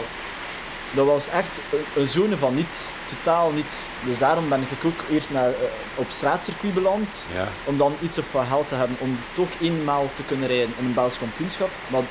[0.91, 1.59] dat was echt
[1.95, 2.75] een- zone van niets,
[3.09, 3.73] totaal niets.
[4.05, 5.55] Dus daarom ben ik ook eerst naar, eh,
[5.95, 7.47] op straatcircuit beland, ja.
[7.63, 10.85] om dan iets of wat geld te hebben om toch eenmaal te kunnen rijden in
[10.85, 11.69] een Belgisch kampioenschap.
[11.87, 12.01] Maar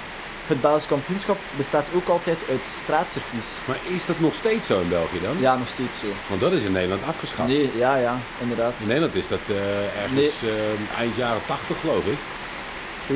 [0.47, 3.47] het Belgisch kampioenschap bestaat ook altijd uit straatcircuits.
[3.65, 5.37] Maar is dat nog steeds zo in België dan?
[5.41, 6.07] Ja, nog steeds zo.
[6.29, 7.49] Want dat is in Nederland afgeschaft.
[7.49, 8.73] Nee, ja, ja, inderdaad.
[8.79, 12.19] In Nederland is dat eh, ergens eh, eind jaren 80 geloof ik.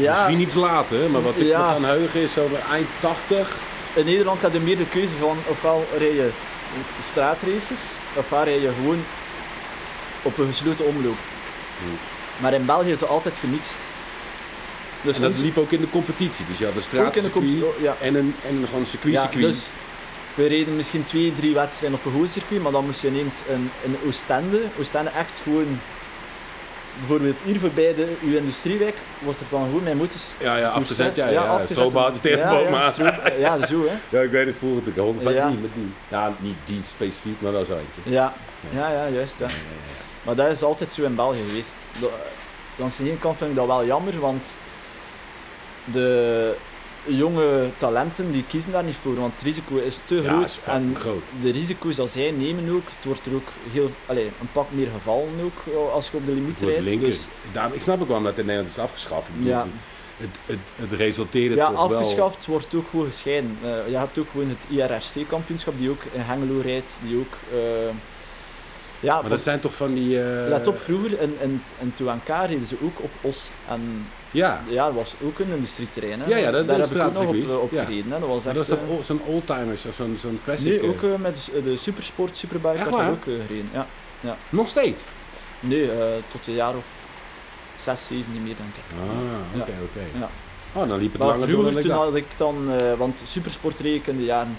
[0.00, 1.59] Ja, Misschien iets later, maar wat ik Ja.
[1.66, 3.56] me kan heugen is zo bij eind 80.
[3.94, 6.30] in Nederland heb je meer de keuze van ofwel rij je
[7.02, 7.80] straatraces,
[8.14, 9.04] ofwel rij je gewoon
[10.22, 11.16] op een gesloten omloop.
[11.78, 11.98] Hmm.
[12.37, 13.76] Maar in België is het altijd gemixt.
[15.02, 16.44] Dus En dat liep ook in de competitie.
[16.48, 17.96] Dus je had een in de straatcircuit oh, ja.
[18.00, 19.42] en een, en een gewoon circuit Ja, circuit.
[19.46, 19.66] dus
[20.35, 23.37] we reden misschien twee, drie wedstrijden op een gewoon circuit, maar dan moest je ineens
[23.46, 25.80] in, in Oostende, Oostende echt gewoon,
[26.98, 31.16] bijvoorbeeld hier voorbij de, uw industriewijk, was er dan gewoon mijn moeders Ja, ja, afgezet.
[31.16, 33.94] Ja, ja, ja, de ja, ja, ja, zo hè.
[34.18, 35.04] Ja, ik weet het vroeger natuurlijk.
[35.06, 35.48] Honderd van Ja.
[35.48, 35.92] die met die.
[36.09, 38.11] Ja, niet die specifiek, maar wel zo eentje.
[38.11, 38.32] Ja,
[38.74, 39.38] ja, ja, juist.
[39.38, 39.46] Ja.
[40.22, 41.72] Maar dat is altijd zo in België geweest.
[42.00, 42.06] Da-
[42.78, 44.46] Langs de ene kant vind ik dat wel jammer, want
[45.85, 46.54] de
[47.06, 50.44] jonge talenten die kiezen daar niet voor, want het risico is te Ja, groot.
[50.44, 51.22] is en groot.
[51.40, 54.88] de risico's dat zij nemen ook, het wordt er ook heel, allez, een pak meer
[54.94, 56.80] gevallen ook eh, als je op de limiet rijdt.
[56.80, 57.08] linker.
[57.08, 57.20] Dus,
[57.52, 59.26] Daarom, ik snap ook wel dat het in Nederland is afgeschaft.
[59.38, 59.66] Ja,
[60.16, 61.98] het, het, het resulteerde ja, toch wel...
[61.98, 63.58] afgeschaft wordt ook gewoon gescheiden.
[63.62, 67.32] Eh, je hebt ook gewoon het IRRC-kampioenschap die ook in Hengelo rijdt, die ook...
[67.52, 67.58] eh,
[69.00, 70.22] ja, Maar dat zijn toch van die...
[70.22, 73.50] eh, Let op, vroeger in, in, in Touanka reden ze ook op Os.
[73.68, 74.06] En
[74.37, 76.20] Ja, ja, dat was ook een industrieterrein.
[76.20, 76.29] Hè.
[76.29, 77.85] Ja, ja, dat- Daar dat heb ik ook nog op, straatcircuit, op ja.
[77.85, 78.12] gereden.
[78.12, 78.18] Hè.
[78.20, 80.66] Dat was echt, dat is toch eh, zo'n oldtimers of zo'n zo'n classic?
[80.70, 83.11] Nee, eh, ook eh, met de, Supersport, Superbike daar waar?
[83.11, 83.70] ook eh, gereden.
[84.20, 84.37] Ja.
[84.49, 85.01] Nog steeds?
[85.61, 86.87] Nee, eh, tot een jaar of
[87.81, 88.85] zes, zeven niet meer, denk ik.
[88.99, 89.77] Ah, oké, Ja.
[89.83, 90.18] oké.
[90.18, 90.29] Ja.
[90.81, 92.70] Oh, dan liep het Maar langer vroeger, ik toen had ik dan...
[92.72, 94.59] eh, want Supersport reed ik in de jaren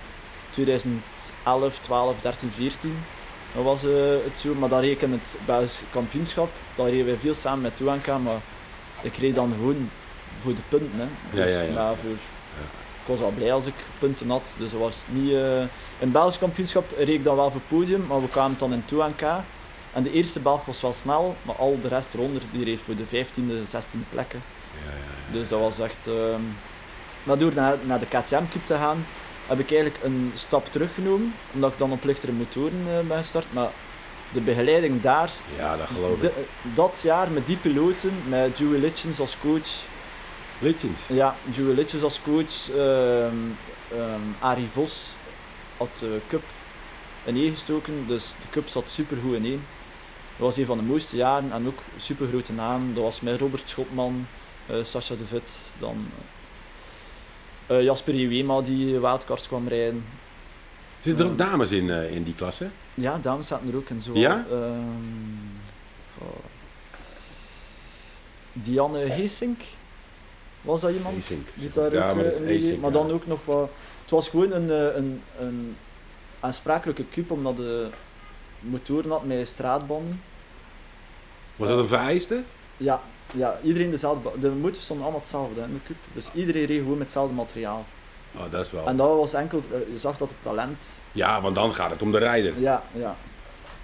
[0.49, 2.97] 2011, 12, 13, 14.
[3.55, 3.89] Dat was eh,
[4.23, 4.53] het zo.
[4.53, 6.49] Maar dan reed ik in het Belgisch kampioenschap.
[6.75, 8.41] Daar reden wij veel samen met Touanka, maar
[9.01, 9.89] ik reed dan gewoon
[10.41, 10.91] voor de punten.
[10.99, 11.37] Hè.
[11.39, 11.95] Ja, Dus, ja, ja.
[11.95, 14.55] voor, Ik was al blij als ik punten had.
[14.57, 15.31] Dus dat was niet...
[15.31, 18.57] eh, in het Belgisch kampioenschap reed ik dan wel voor het podium, maar we kwamen
[18.59, 19.43] dan in Touanka.
[19.93, 22.95] En de eerste Belg was wel snel, maar al de rest eronder die reed voor
[22.95, 24.41] de 15e, 16e plekken.
[24.85, 25.33] Ja, ja, ja.
[25.33, 26.07] Dus dat was echt.
[26.07, 26.41] ehm
[27.23, 29.05] Maar door naar, naar de KTM Cup te gaan,
[29.47, 31.33] heb ik eigenlijk een stap teruggenomen.
[31.53, 33.45] Omdat ik dan op lichtere motoren eh, ben gestart.
[33.53, 33.69] Maar
[34.33, 36.75] de begeleiding daar, Ja, dat geloof de- ik.
[36.75, 39.69] dat jaar met die piloten, met Joey Litchens als coach.
[40.59, 40.99] Litjens.
[41.07, 42.69] Ja, Joey Litchens als coach.
[42.75, 43.35] ehm
[43.91, 45.07] ehm, Arie Vos
[45.77, 46.43] had de Cup
[47.23, 48.07] in één gestoken.
[48.07, 49.65] Dus de Cup zat super goed in één.
[50.37, 52.93] Dat was een van de mooiste jaren en ook super grote naam.
[52.93, 54.27] Dat was met Robert Schotman,
[54.65, 56.05] eh Sascha de Vet, dan
[57.67, 60.05] eh, Jasper Iwema die wildcards kwam rijden.
[61.01, 61.45] Zitten er ook Ja.
[61.45, 62.69] dames in, eh, in die klasse?
[62.99, 64.01] Ja, dames zaten er ook in.
[64.01, 64.45] Zo, Ja?
[64.51, 64.81] ehm,
[66.17, 66.27] goh.
[68.53, 69.61] Dianne Heesink,
[70.61, 71.15] was dat iemand?
[71.15, 71.47] Heesink.
[71.53, 72.97] Die daar Ja, ook, maar eh, Heesink, maar ja.
[72.97, 73.69] dan ook nog wat...
[74.01, 75.75] Het was gewoon een, eh, een, een
[76.39, 77.87] aansprakelijke cup, omdat de
[78.59, 80.21] motoren had met straatbanden.
[81.55, 82.43] Was dat een vereiste?
[82.77, 83.01] Ja,
[83.33, 84.29] ja, iedereen dezelfde...
[84.39, 85.95] De motors stonden allemaal hetzelfde in de cup.
[86.13, 87.85] Dus iedereen reed gewoon met hetzelfde materiaal.
[88.37, 88.87] Oh, dat is wel...
[88.87, 89.61] En dat was enkel...
[89.71, 92.59] eh, Je zag dat het talent Ja, want dan gaat het om de rijder.
[92.59, 93.15] Ja, ja.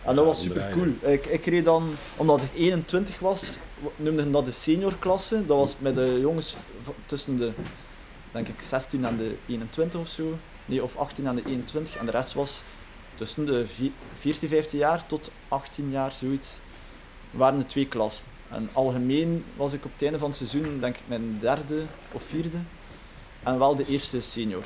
[0.04, 1.12] En dat was super cool.
[1.13, 3.58] Ik, ik reed dan, omdat ik 21 was,
[3.96, 5.46] noemden dat de seniorklasse.
[5.46, 6.56] Dat was met de jongens
[7.06, 7.52] tussen de,
[8.32, 10.24] denk ik, 16 en de 21 of zo.
[10.66, 11.96] Nee, of 18 en de 21.
[11.96, 12.62] En de rest was
[13.16, 16.60] tussen de vi- 14, 15 jaar tot 18 jaar, zoiets.
[17.32, 18.26] Waren de twee klassen.
[18.50, 22.24] En algemeen was ik op het einde van het seizoen, denk ik, mijn derde of
[22.24, 22.58] vierde.
[23.44, 24.64] En wel de eerste senior.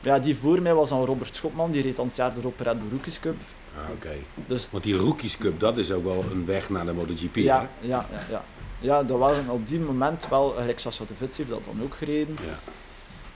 [0.00, 2.78] Ja, die voor mij was dan Robert Schotman, die reed dan het jaar erop Red
[2.78, 3.36] Bull Rookies Cup.
[3.76, 4.12] Ah, oké.
[4.46, 7.60] Dus Want die Rookies Cup, dat is ook wel een weg naar de MotoGP, ja,
[7.60, 7.88] hè?
[7.88, 8.44] ja, ja, ja.
[8.80, 11.94] Ja, dat waren op die moment wel, gelijk Sascha de Vits heeft dat dan ook
[11.94, 12.36] gereden.
[12.46, 12.58] Ja.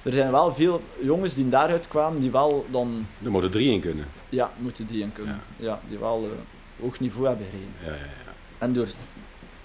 [0.02, 3.80] Er zijn wel veel jongens die daaruit kwamen, die wel dan, Er moeten drie in
[3.80, 4.06] kunnen.
[4.28, 5.40] ja, moeten die in kunnen.
[5.56, 7.74] Ja, die wel eh, hoog niveau hebben gereden.
[7.84, 8.32] Ja, ja, ja.
[8.58, 8.88] En door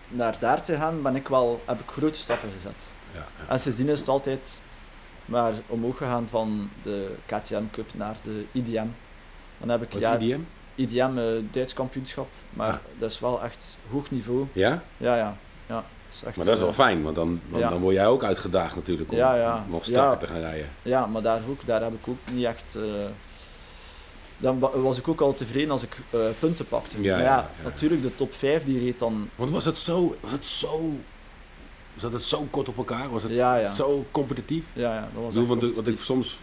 [0.08, 2.88] naar daar te gaan, ben ik wel, heb ik grote stappen gezet.
[3.14, 3.54] ja, ja.
[3.54, 4.62] En sindsdien is het altijd
[5.26, 8.86] maar omhoog gegaan van de KTM Cup naar de IDM.
[9.58, 10.40] Dan heb ik Wat ja, is IDM?
[10.76, 12.78] IDM, eh, Duits kampioenschap, maar Ah.
[13.00, 14.46] dat is wel echt hoog niveau.
[14.54, 14.84] Ja?
[14.98, 15.38] Ja, ja.
[15.68, 17.70] ja is echt, Maar dat is wel eh, fijn, want dan, want Ja.
[17.70, 19.66] dan word jij ook uitgedaagd natuurlijk om Ja, ja.
[19.70, 20.26] nog strakker Ja.
[20.26, 20.70] te gaan rijden.
[20.82, 22.76] Ja, maar daar, ook, daar heb ik ook niet echt...
[22.76, 22.82] eh,
[24.38, 25.98] dan wa- was ik ook al tevreden als ik
[26.40, 27.02] punten pakte.
[27.02, 27.50] Ja, maar ja.
[27.64, 29.30] natuurlijk, de top 5 die reed dan...
[29.36, 30.94] Want was het zo, was het zo,
[31.98, 33.10] zat het zo kort op elkaar?
[33.10, 33.74] Was het Ja, ja.
[33.74, 34.64] zo competitief?
[34.74, 36.40] Ja, ja, dat was want wat ik soms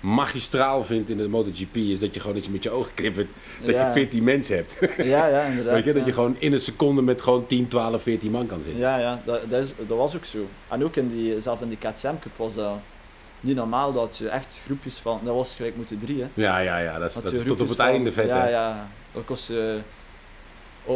[0.00, 3.28] magistraal vind in de MotoGP is dat je gewoon iets met je ogen knippert,
[3.64, 3.86] dat ja.
[3.86, 4.76] je 14 mensen hebt.
[4.96, 5.74] Ja, ja, inderdaad.
[5.74, 8.60] Weet je, dat je gewoon in een seconde met gewoon 10, 12, 14 man kan
[8.62, 8.80] zitten.
[8.80, 10.38] Ja, ja dat, dat, is, dat was ook zo.
[10.68, 12.72] En ook in die, zelf in die KTM Cup was dat
[13.40, 16.26] niet normaal dat je echt groepjes van, dat was gelijk moeten drie hè.
[16.34, 16.98] Ja, ja, ja.
[16.98, 18.48] Dat is, Dat je is tot op het van- einde vet, Ja, hè?
[18.48, 18.88] ja.
[19.12, 19.74] Dat kost eh, oh,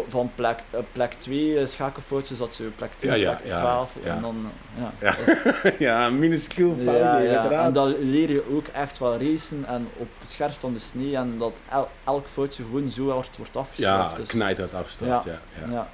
[0.08, 3.92] van plek, eh, plek 2 schakelfoutjes dat ze plek 10, Ja, ja, plek ja, 12
[4.04, 4.14] ja.
[4.14, 4.46] en dan
[4.78, 4.92] ja.
[5.00, 5.14] Ja.
[5.62, 7.64] Dat ja, minuscuul ja, foutje, ja.
[7.64, 11.34] En dan leer je ook echt wel racen en op scherp van de snee en
[11.38, 14.16] dat el- elk foutje gewoon zo hard wordt Ja, afgestraft.
[14.16, 15.30] dus- knijt afgestraft, ja.
[15.32, 15.66] Ja.
[15.66, 15.72] ja.
[15.72, 15.88] ja.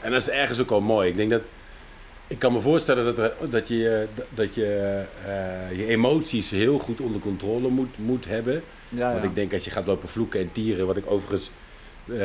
[0.00, 1.08] En dat is ergens ook al mooi.
[1.08, 1.42] Ik denk dat...
[2.26, 7.00] Ik kan me voorstellen dat, er, dat je, dat je eh, je emoties heel goed
[7.00, 8.62] onder controle moet, moet hebben.
[8.88, 9.28] Ja, Want ja.
[9.28, 11.52] ik denk als je gaat lopen vloeken en tieren, wat ik overigens eh,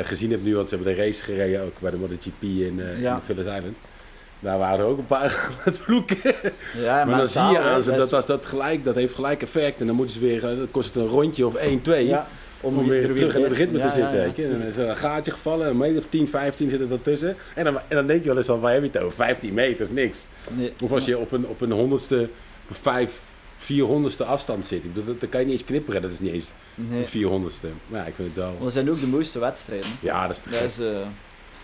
[0.04, 3.02] gezien heb nu, want ze hebben de race gereden ook bij de MotoGP in, eh
[3.02, 3.16] Ja.
[3.16, 3.78] in Phillip Island.
[4.40, 6.18] Daar waren er ook een paar aan het vloeken.
[6.82, 9.42] ja, maar dan zie je aan ze dat dat, als dat, gelijk, dat heeft gelijk
[9.42, 9.80] effect.
[9.80, 12.06] En dan moeten ze weer, eh, dan kost het een rondje of 1, 2.
[12.08, 12.28] ja,
[12.62, 14.18] Om, weer er terug in het ritme ja, te zitten.
[14.36, 14.44] ja?
[14.44, 17.36] En dan is er een gaatje gevallen, een meter of 10, 15 zitten ertussen.
[17.56, 19.16] En dan, en dan denk je wel eens van, waar heb je het over?
[19.16, 20.26] 15 meter is niks.
[20.50, 20.74] Nee.
[20.82, 22.30] Of als je op een, op een honderdste,
[22.72, 23.12] vijf,
[23.58, 24.84] vierhonderdste afstand zit.
[24.84, 27.00] Ik bedoel, dat, kan je niet eens knipperen, dat is niet eens Nee.
[27.02, 27.68] een vierhonderdste.
[27.88, 28.58] Maar ja, ik vind het wel...
[28.62, 29.90] Dat zijn ook de mooiste wedstrijden.
[30.00, 30.68] Ja, dat is te Dat gek.
[30.68, 30.86] is, eh,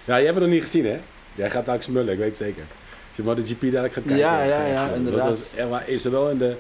[0.06, 1.00] Ja, jij hebt het nog niet gezien, hè?
[1.36, 2.64] Jij gaat daar ook smullen, ik weet het zeker.
[3.08, 4.18] Als je maar de GP dadelijk gaat kijken.
[4.18, 4.96] Ja, ja, ja, smullen.
[4.96, 5.28] inderdaad.
[5.28, 6.56] Dat was, er is er wel in de...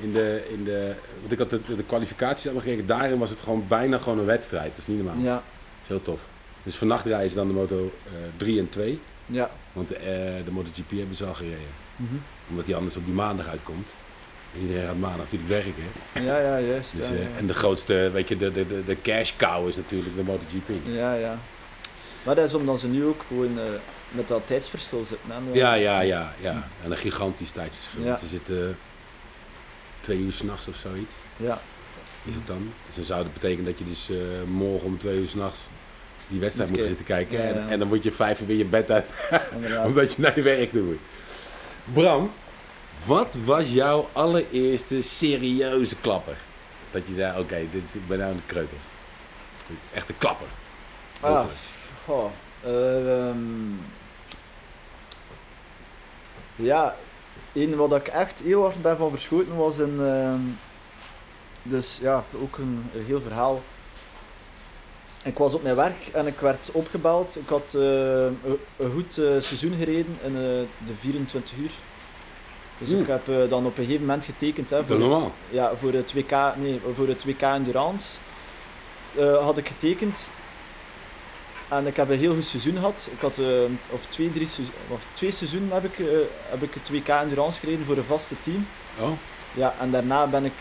[0.00, 2.86] In de, in de, want ik had de, de kwalificaties allemaal gekeken.
[2.86, 4.68] Daarin was het gewoon bijna gewoon een wedstrijd.
[4.70, 5.22] Dat is niet normaal.
[5.24, 5.42] ja, Dat
[5.82, 6.20] is heel tof.
[6.62, 9.00] Dus vannacht rijden ze dan de moto eh 3 en 2.
[9.26, 9.50] ja.
[9.72, 10.00] Want eh,
[10.44, 11.58] de MotoGP hebben ze al gereden.
[11.96, 12.14] Mhm.
[12.50, 13.86] Omdat die anders op die maandag uitkomt.
[14.54, 15.72] En iedereen gaat maandag natuurlijk werken.
[16.12, 16.96] Ja, ja, juist.
[16.96, 17.26] Dus, ja, eh, ja.
[17.38, 20.68] En de grootste, weet je, de, de, de, de cash cow is natuurlijk de MotoGP.
[20.84, 21.38] Ja, ja.
[22.22, 23.64] Maar dat is omdat ze nu ook gewoon eh,
[24.10, 25.30] met dat tijdsverschil zitten.
[25.30, 25.52] hè.
[25.58, 26.68] Ja, ja, ja, ja.
[26.84, 28.04] En een gigantisch tijdsverschil.
[28.04, 28.16] Ja.
[28.16, 28.76] Ze zitten
[30.00, 31.12] twee uur s'nachts of zoiets.
[31.36, 31.60] Ja,
[32.24, 32.72] Is het dan?
[32.86, 35.58] Dus dan zou dat betekenen dat je dus eh, morgen om twee uur s'nachts
[36.28, 37.38] die wedstrijd moet zitten kijken.
[37.38, 39.12] Ja, En, dan moet je vijf uur weer je bed uit,
[39.86, 40.98] omdat je naar je werk toe moet.
[41.92, 42.30] Bram,
[43.06, 46.36] wat was jouw allereerste serieuze klapper?
[46.90, 48.66] Dat je zei, oké, dit is, ik ben nou aan de.
[49.94, 50.46] Echte klapper.
[51.20, 51.46] Ah,
[52.04, 52.30] goh.
[52.64, 53.72] Ehm,
[56.56, 56.96] ja,
[57.52, 60.00] een wat ik echt heel hard ben van verschoten was een.
[60.00, 60.40] ehm,
[61.62, 63.62] dus ja, ook een, een heel verhaal.
[65.22, 67.36] Ik was op mijn werk en ik werd opgebeld.
[67.36, 71.70] Ik had eh, een, een goed eh, seizoen gereden in eh, de 24 uur.
[72.78, 73.00] Dus Hmm.
[73.00, 75.32] ik heb eh, dan op een gegeven moment getekend hè, voor, normaal.
[75.50, 78.16] ja, voor het WK, nee, voor het WK Endurance
[79.18, 80.30] eh, had ik getekend.
[81.68, 83.08] En ik heb een heel goed seizoen gehad.
[83.12, 83.46] Ik had, eh,
[83.90, 85.96] of twee, drie seizoen, wacht, twee seizoenen heb ik,
[86.48, 88.66] heb ik het WK Endurance gereden voor een vaste team.
[89.00, 89.10] Oh,
[89.54, 90.52] Ja, en daarna ben ik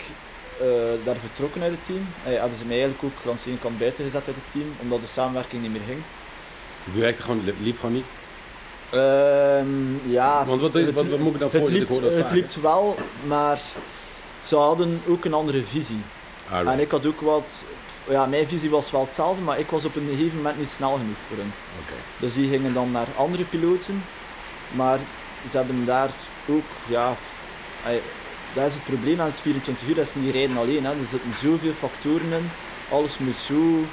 [1.03, 2.07] daar vertrokken uit het team.
[2.25, 4.75] Eh, hebben ze mij eigenlijk ook langs de ene kant buiten gezet uit het team,
[4.81, 5.99] omdat de samenwerking niet meer ging.
[6.93, 8.05] je werkte gewoon, liep gewoon niet.
[8.89, 11.69] Ehm, ja, Want wat, is, wat, wat moet ik dan voor?
[11.69, 12.95] liep, het liep wel,
[13.27, 13.59] maar
[14.43, 16.01] ze hadden ook een andere visie.
[16.51, 16.73] Alright.
[16.73, 17.65] En ik had ook wat...
[18.09, 20.91] Ja, mijn visie was wel hetzelfde, maar ik was op een gegeven moment niet snel
[20.91, 21.53] genoeg voor hen.
[22.17, 24.03] Dus die gingen dan naar andere piloten.
[24.71, 24.99] Maar
[25.49, 26.09] ze hebben daar
[26.49, 27.15] ook, ja...
[28.53, 30.85] Dat is het probleem aan het 24 uur, dat is niet rijden alleen.
[30.85, 30.91] Hè.
[30.91, 32.49] Er zitten zoveel factoren in.
[32.89, 33.83] Alles moet zo...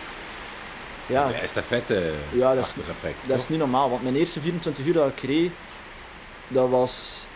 [1.07, 3.17] Ja, Dat is een estafette Ja, dat is- effect.
[3.27, 3.91] dat is niet normaal.
[3.91, 5.51] Want mijn eerste 24 uur dat ik reed,
[6.49, 7.27] dat was...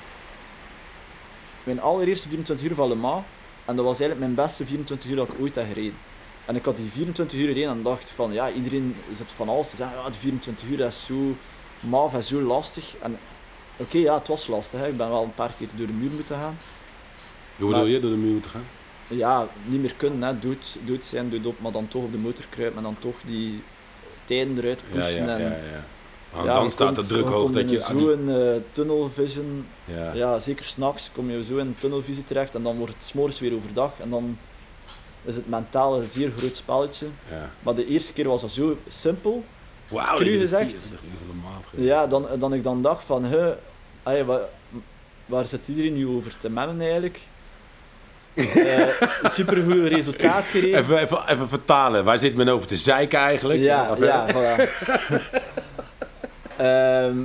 [1.64, 3.24] Mijn allereerste 24 uur van Le Mans.
[3.64, 5.96] En dat was eigenlijk mijn beste 24 uur dat ik ooit heb gereden.
[6.44, 9.70] En ik had die 24 uur gereden en dacht van, ja, iedereen zit van alles
[9.70, 9.96] te zeggen.
[9.98, 11.34] Ja, die 24 uur dat is zo
[11.80, 12.94] maf en zo lastig.
[13.02, 13.18] En
[13.76, 14.80] oké, ja, het was lastig.
[14.80, 14.88] Hè.
[14.88, 16.58] Ik ben wel een paar keer door de muur moeten gaan.
[17.56, 18.66] Hoe bedoel je, door de muur moeten gaan?
[19.08, 20.38] Ja, niet meer kunnen, hè.
[20.38, 23.14] Dood, dood zijn, dood op, maar dan toch op de motor kruipen en dan toch
[23.26, 23.62] die
[24.24, 25.26] tijden eruit Ja, pushen.
[25.26, 25.48] ja, en, ja.
[25.48, 25.84] ja.
[26.44, 27.84] Ja, dan staat de druk hoog dat in je...
[27.84, 30.12] aan Zo die- een eh, tunnel vision, ja.
[30.12, 33.54] ja, zeker s'nachts kom je zo in tunnelvisie terecht en dan wordt het s'morgens weer
[33.54, 34.38] overdag en dan
[35.24, 37.06] is het mentaal een zeer groot spelletje.
[37.30, 37.50] ja.
[37.62, 39.44] Maar de eerste keer was dat zo simpel,
[39.88, 40.70] Wauw, Cru gezegd.
[40.70, 41.82] 24 uur van de maand hebt.
[41.84, 43.52] ja, dan, dan ik dan dacht van, hè,
[44.02, 44.40] ai, waar,
[45.26, 47.20] waar zit iedereen nu over te memmen eigenlijk?
[48.38, 50.78] Eh supergoed resultaat gereden.
[50.78, 53.60] Even, even, even vertalen, waar zit men over te zeiken eigenlijk?
[53.60, 54.68] Ja, Of, ja, eh, voilà.
[56.56, 57.16] Ehm,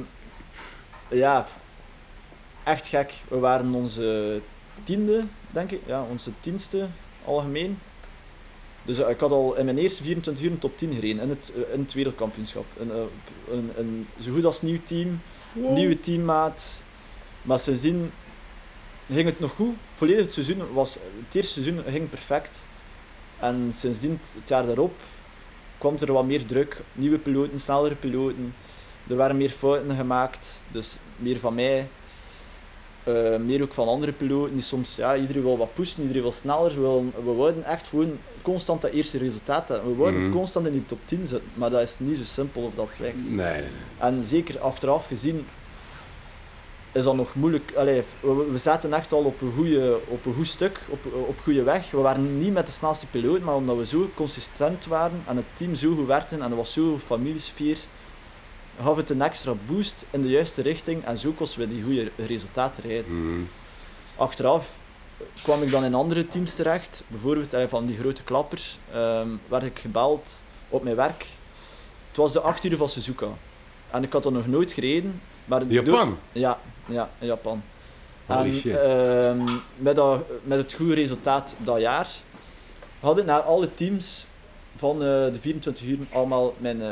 [1.07, 1.45] ja,
[2.63, 3.13] echt gek.
[3.27, 4.39] We waren onze
[4.83, 5.79] tiende, denk ik.
[5.85, 6.87] Ja, onze tienste
[7.25, 7.79] algemeen.
[8.83, 11.29] Dus eh, ik had al in mijn eerste 24 uur een top 10 gereden in
[11.29, 12.65] het, in het wereldkampioenschap.
[12.79, 12.91] Een,
[13.51, 15.21] een, een zo goed als nieuw team,
[15.53, 16.81] nieuwe teammaat.
[17.41, 18.11] Maar sindsdien
[19.11, 19.75] ging het nog goed.
[20.03, 20.93] Volledig het seizoen was,
[21.25, 22.67] het eerste seizoen ging perfect.
[23.39, 24.93] En sindsdien, het jaar daarop,
[25.77, 26.81] kwam er wat meer druk.
[26.93, 28.53] Nieuwe piloten, snellere piloten.
[29.09, 31.87] Er waren meer fouten gemaakt, dus meer van mij.
[33.03, 36.31] eh, meer ook van andere piloten die soms, ja, iedereen wil wat pushen, iedereen wil
[36.31, 36.81] sneller.
[36.81, 39.89] We, we wouden echt gewoon constant dat eerste resultaat hebben.
[39.89, 40.31] We wouden Mhm.
[40.31, 43.29] constant in die top 10 zitten, maar dat is niet zo simpel of dat werkt.
[43.29, 43.69] Nee, nee, nee.
[43.97, 45.45] En zeker achteraf gezien
[46.93, 47.73] is dat nog moeilijk.
[47.75, 51.39] Allee, we, we zaten echt al op een, goede, op een goed stuk, op, op
[51.43, 51.91] goede weg.
[51.91, 55.45] We waren niet met de snelste piloot, maar omdat we zo consistent waren en het
[55.53, 57.77] team zo goed werkte en er was zo'n familiesfeer,
[58.81, 62.11] gaf het een extra boost in de juiste richting en zo kosten we die goede
[62.27, 63.27] resultaten rijden.
[63.27, 63.41] Mhm.
[64.15, 64.79] Achteraf
[65.43, 69.63] kwam ik dan in andere teams terecht, bijvoorbeeld eh, van die grote klapper, ehm, werd
[69.63, 71.25] ik gebeld op mijn werk.
[72.07, 73.27] Het was de 8 uur van Suzuka.
[73.89, 75.21] En ik had dat nog nooit gereden.
[75.45, 76.17] Maar Japan?
[76.31, 77.61] ja, ja, in Japan.
[78.25, 78.75] Holy en shit.
[78.77, 79.43] ehm,
[79.75, 82.09] met, dat, met het goede resultaat dat jaar
[82.99, 84.27] had ik naar alle teams
[84.75, 86.91] van eh, de 24 uur allemaal mijn, eh,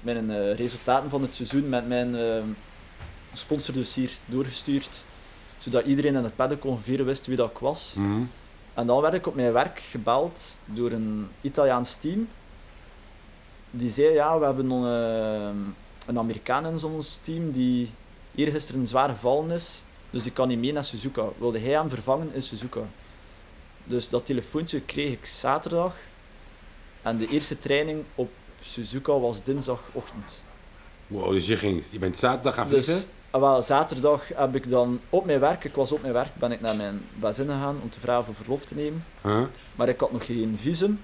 [0.00, 2.42] mijn eh, resultaten van het seizoen met mijn eh,
[3.32, 5.04] sponsordossier doorgestuurd.
[5.58, 7.94] Zodat iedereen in het paddock ongeveer wist wie dat ik was.
[7.96, 8.22] Mhm.
[8.74, 12.28] En dan werd ik op mijn werk gebeld door een Italiaans team.
[13.70, 15.60] Die zei, ja, we hebben een, eh,
[16.06, 17.90] een Amerikaan in ons team die
[18.34, 19.82] eergisteren zwaar gevallen is.
[20.10, 21.24] Dus die kan niet mee naar Suzuka.
[21.38, 22.80] Wilde hij hem vervangen in Suzuka?
[23.84, 25.94] Dus dat telefoontje kreeg ik zaterdag.
[27.02, 28.30] En de eerste training op
[28.62, 30.42] Suzuka was dinsdagochtend.
[31.06, 32.94] Wow, dus je, ging, je bent zaterdag gaan vliegen?
[32.94, 36.52] Dus wel, zaterdag heb ik dan op mijn werk, ik was op mijn werk, ben
[36.52, 39.04] ik naar mijn bazin gegaan om te vragen voor verlof te nemen.
[39.22, 39.42] Huh?
[39.74, 41.00] Maar ik had nog geen visum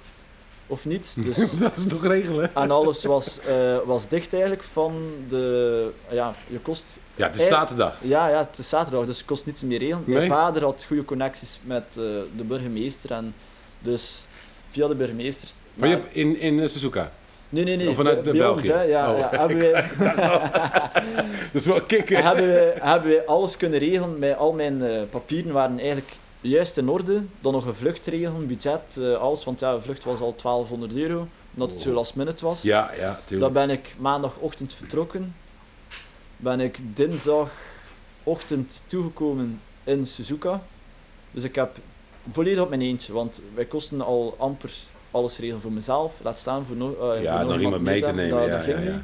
[0.73, 1.15] of niets.
[1.27, 2.55] Dus, dat is toch regelen?
[2.55, 4.93] en alles was, eh, was dicht eigenlijk van
[5.29, 5.91] de...
[6.11, 6.99] Ja, je kost...
[7.17, 7.97] Ja, het is zaterdag.
[8.01, 10.03] Ja, ja, het is zaterdag, dus het kost niets meer regelen.
[10.07, 12.05] Mijn vader had goede connecties met eh,
[12.37, 13.35] de burgemeester en
[13.79, 14.27] dus
[14.69, 15.49] via de burgemeester...
[15.75, 17.13] Maar je hebt in, in eh, Suzuka.
[17.49, 17.89] Nee, nee, nee.
[17.89, 18.73] Of vanuit ons, België?
[18.73, 19.19] hè, ja, Oh.
[19.19, 19.91] ja, hebben wij...
[21.53, 22.23] Dus wel kicken.
[22.25, 24.19] hebben, wij, hebben wij alles kunnen regelen.
[24.19, 26.13] Met al mijn papieren waren eigenlijk
[26.51, 27.23] juist in orde.
[27.41, 29.45] Dan nog een vlucht regelen, budget, eh, alles.
[29.45, 31.95] Want ja, de vlucht was al 1200 euro, omdat het zo Oh.
[31.95, 32.63] last minute was.
[32.63, 33.53] Ja, ja, Dan tuurlijk.
[33.53, 35.35] ben ik maandagochtend vertrokken.
[36.37, 40.63] Ben ik dinsdagochtend toegekomen in Suzuka.
[41.31, 41.77] Dus ik heb
[42.33, 44.73] volledig op mijn eentje, want wij kosten al amper
[45.11, 46.21] alles regelen voor mezelf.
[46.23, 48.39] Laat staan voor, no eh, Ja, voor nog iemand mee te nemen.
[48.51, 49.03] Dat- Ja, dat ja.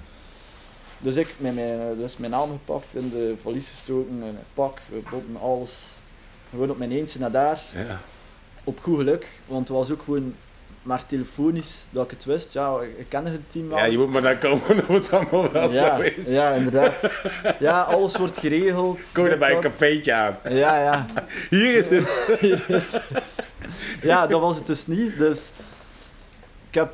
[1.01, 4.79] Dus ik met mijn, dus mijn naam gepakt, in de valies gestoken, mijn pak,
[5.11, 5.98] botten, alles.
[6.51, 7.61] Gewoon op mijn eentje naar daar.
[7.75, 8.01] Ja.
[8.65, 10.35] Op goed geluk, want het was ook gewoon
[10.83, 12.53] maar telefonisch dat ik het wist.
[12.53, 13.79] Ja, ik kende het team wel.
[13.79, 16.27] ja, je moet maar daar komen of het allemaal wel ja, zo is.
[16.27, 17.11] ja, inderdaad.
[17.59, 18.99] Ja, alles wordt geregeld.
[19.13, 20.37] Kom je er bij een Dat- cafeetje aan.
[20.49, 21.07] Ja, ja.
[21.51, 22.09] Hier is het.
[22.41, 23.35] Hier is het.
[24.03, 25.19] Ja, dat was het dus niet.
[25.19, 25.51] Dus
[26.69, 26.93] ik heb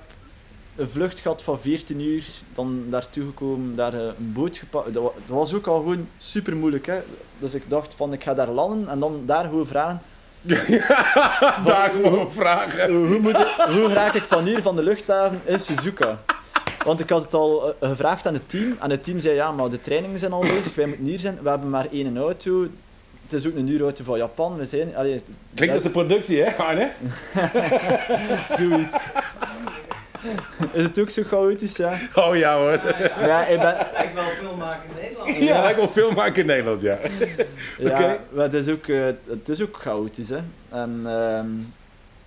[0.77, 4.93] een vlucht gehad van 14 uur, dan daartoe gekomen, daar eh, een boot gepakt.
[4.95, 6.87] Dat, wa- dat was ook al gewoon super moeilijk.
[6.87, 6.99] Hè?
[7.39, 10.01] Dus ik dacht van ik ga daar landen en dan daar gewoon vragen.
[11.65, 12.93] daar gewoon vragen.
[12.95, 16.19] Hoe, hoe, moet ik- hoe raak ik van hier van de luchthaven in Suzuka?
[16.85, 18.77] Want ik had het al eh, gevraagd aan het team.
[18.81, 20.75] En het team zei, ja, maar de trainingen zijn al bezig.
[20.75, 21.39] Wij moeten hier zijn.
[21.43, 22.67] We hebben maar één auto.
[23.23, 24.57] Het is ook een uurauto van Japan.
[24.57, 24.97] We zijn...
[24.97, 25.23] Allee,
[25.55, 26.91] Klinkt als een productie, hè, Arne?
[28.59, 28.97] Zoiets.
[30.73, 31.99] Is het ook zo chaotisch, ja?
[32.15, 32.81] Oh ja hoor.
[33.21, 33.81] Ja, ik ben...
[33.81, 35.37] Ik wil film maken in Nederland.
[35.37, 36.99] Ja, lijkt wel film maken in Nederland, ja.
[37.79, 38.19] Ja, Oké.
[38.31, 40.41] maar het is, ook, eh, het is ook chaotisch, hè.
[40.69, 41.47] En, ehm,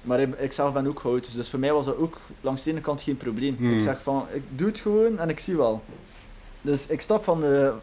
[0.01, 2.71] maar ik, ik zelf ben ook chaotisch, dus voor mij was dat ook langs de
[2.71, 3.55] ene kant geen probleem.
[3.57, 3.73] Hmm.
[3.73, 5.83] Ik zeg van, ik doe het gewoon en ik zie wel.
[6.61, 7.73] Dus ik stap van, de,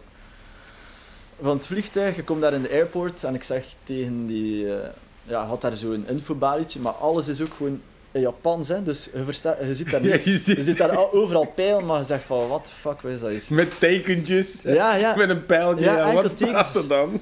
[1.43, 4.75] van het vliegtuig, ik kom daar in de airport en ik zeg tegen die...
[4.75, 4.89] eh,
[5.27, 7.81] ja, had daar zo'n infobalietje, maar alles is ook gewoon
[8.21, 8.83] Japans, hè.
[8.83, 11.87] Dus je, versta, je ziet daar Ja, je ziet- je ziet daar al- overal pijlen,
[11.87, 13.43] maar je zegt van, what the fuck, wat is dat hier?
[13.49, 14.61] Met tekentjes.
[14.65, 15.17] Ja, ja.
[15.17, 15.85] Met een pijltje.
[15.85, 17.21] Ja, wat staat er dan?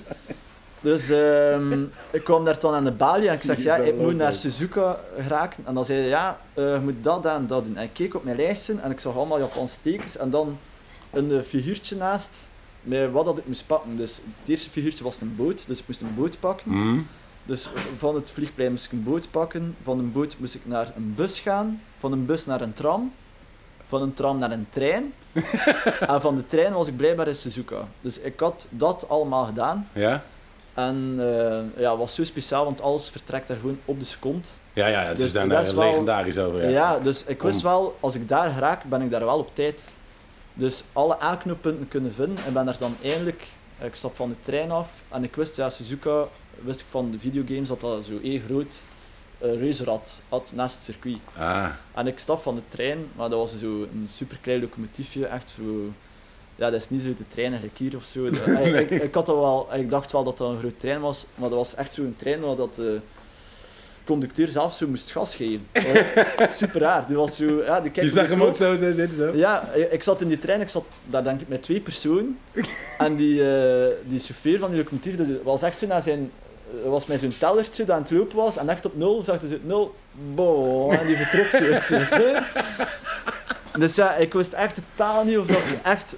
[0.81, 4.17] Dus ehm, ik kwam daar dan aan de balie en ik zeg, ja, ik moet
[4.17, 5.65] naar Suzuka geraken.
[5.67, 7.77] En dan zei hij, ja, eh, je moet dat en dat doen.
[7.77, 10.17] En ik keek op mijn lijstje en ik zag allemaal Japanse tekens.
[10.17, 10.59] En dan
[11.11, 12.49] een eh, figuurtje naast
[12.83, 13.97] met wat dat ik moest pakken.
[13.97, 16.71] Dus het eerste figuurtje was een boot, dus ik moest een boot pakken.
[16.71, 16.99] Hm.
[17.45, 19.77] Dus van het vliegplein moest ik een boot pakken.
[19.83, 21.83] Van een boot moest ik naar een bus gaan.
[21.99, 23.13] Van een bus naar een tram.
[23.89, 25.15] Van een tram naar een trein.
[26.15, 27.85] en van de trein was ik blijkbaar in Suzuka.
[28.01, 29.89] Dus ik had dat allemaal gedaan.
[29.93, 30.23] Ja?
[30.75, 34.49] En eh, ja, het was zo speciaal, want alles vertrekt daar gewoon op de seconde.
[34.73, 36.63] Ja, ja, het Dus is daar wel- legendarisch over.
[36.63, 36.69] Ja.
[36.69, 36.99] Ja.
[36.99, 39.93] dus ik wist wel, als ik daar raak, ben ik daar wel op tijd.
[40.55, 42.45] Dus alle aanknooppunten kunnen vinden.
[42.47, 43.45] En ben daar dan eindelijk,
[43.87, 45.03] ik stap van de trein af.
[45.09, 46.29] En ik wist, ja, Suzuka,
[46.61, 48.81] wist ik van de videogames, dat dat zo één groot
[49.45, 49.87] uh,
[50.29, 51.19] had, naast het circuit.
[51.39, 55.51] Ah, En ik stap van de trein, maar dat was zo een superklein locomotiefje, echt
[55.57, 55.63] zo
[56.57, 58.31] ja, dat is niet zo te trainen gelijk hier of zo.
[58.31, 58.47] Dat-
[58.81, 61.59] ik, ik, had wel, ik dacht wel dat dat een groot trein was, maar dat
[61.59, 63.01] was echt zo'n trein waar dat de
[64.05, 65.67] conducteur zelf zo moest gas geven.
[66.53, 67.07] Super raar.
[67.07, 69.31] Die was zo, ja, die Je zag hem ook zo, zitten, zo.
[69.35, 72.39] Ja, ik zat in die trein, ik zat daar denk ik met twee personen.
[72.99, 76.31] En die, eh, die chauffeur van die locomotief dus was echt zo naar zijn...
[76.85, 79.49] was met zo'n tellertje dat aan het lopen was en echt op nul zag hij
[79.49, 79.95] zo nul,
[80.35, 81.51] bo, en die vertrok
[81.81, 81.99] zo.
[83.79, 86.17] Dus ja, ik wist echt totaal niet of dat ik echt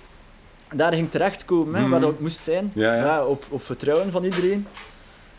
[0.75, 2.09] daar ging terechtkomen, hè, waar Mhm.
[2.11, 2.71] dat moest zijn.
[2.75, 3.27] Ja, ja.
[3.27, 4.67] op, op vertrouwen van iedereen.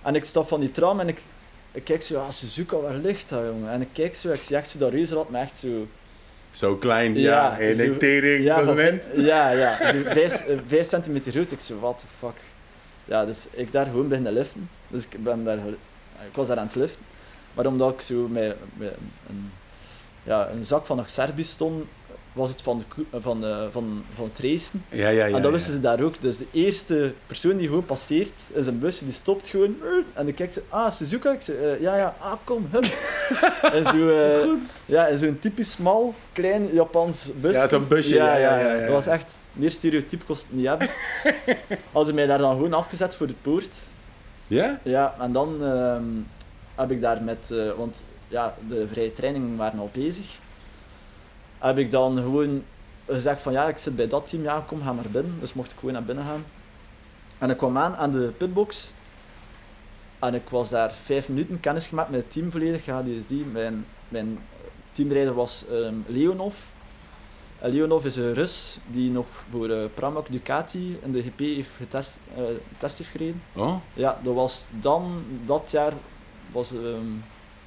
[0.01, 1.21] En ik stap van die tram en ik,
[1.75, 3.71] ik kijk zo, ah, Suzuka, waar ligt dat, jongen?
[3.71, 5.87] En ik kijk zo, ik zie echt zo dat reuzenrad, maar echt zo...
[6.51, 7.57] Zo klein, ja.
[7.59, 9.03] Ja, En tering, Ja, end.
[9.15, 9.91] ja, ja.
[9.91, 11.51] Zo vijf, vijf centimeter groot.
[11.51, 12.41] Ik zo, what the fuck.
[13.05, 14.69] Ja, dus ik daar gewoon beginnen liften.
[14.87, 15.57] Dus ik, ben daar,
[16.27, 17.01] ik was daar aan het liften.
[17.53, 18.93] Maar omdat ik zo met, met
[19.29, 19.51] een,
[20.23, 21.83] ja, een zak van Axerbi stond,
[22.35, 24.83] was het van, de, koe- van, de, van, van het racen.
[24.89, 25.35] Ja, ja, ja.
[25.35, 26.21] en dat wisten ze daar ook.
[26.21, 29.75] Dus de eerste persoon die gewoon passeert, is een busje, die stopt gewoon.
[30.13, 31.31] En dan kijkt ze, ah, Suzuka?
[31.31, 32.83] Ik eh, ja, ja, ah, kom, hem.
[33.77, 34.47] en zo, eh,
[34.85, 37.59] ja, en zo'n typisch smal, klein Japans busje.
[37.59, 38.79] Ja, zo'n busje, ja, ja, ja, ja.
[38.79, 40.89] Dat was echt, meer stereotyp kost het niet hebben.
[41.91, 43.75] Hadden ze mij daar dan gewoon afgezet voor de poort.
[44.47, 44.79] Ja?
[44.83, 46.03] Ja, en dan ehm,
[46.75, 50.25] heb ik daar met, eh, want ja, de vrije trainingen waren al bezig.
[51.65, 52.63] Heb ik dan gewoon
[53.05, 55.37] gezegd van ja, ik zit bij dat team, ja kom, ga maar binnen.
[55.39, 56.45] Dus mocht ik gewoon naar binnen gaan.
[57.37, 58.93] En ik kwam aan aan de pitbox.
[60.19, 62.85] En ik was daar vijf minuten kennis gemaakt met het team volledig.
[62.85, 63.45] Ja, die is die.
[63.45, 64.39] Mijn, mijn
[64.91, 66.55] teamrijder was ehm, Leonov.
[67.59, 71.71] En Leonov is een Rus die nog voor eh Pramac Ducati in de GP heeft
[71.77, 72.43] getest, eh,
[72.77, 73.41] test heeft gereden.
[73.53, 73.75] Oh?
[73.93, 75.93] Ja, dat was dan, dat jaar,
[76.51, 77.07] was, ehm,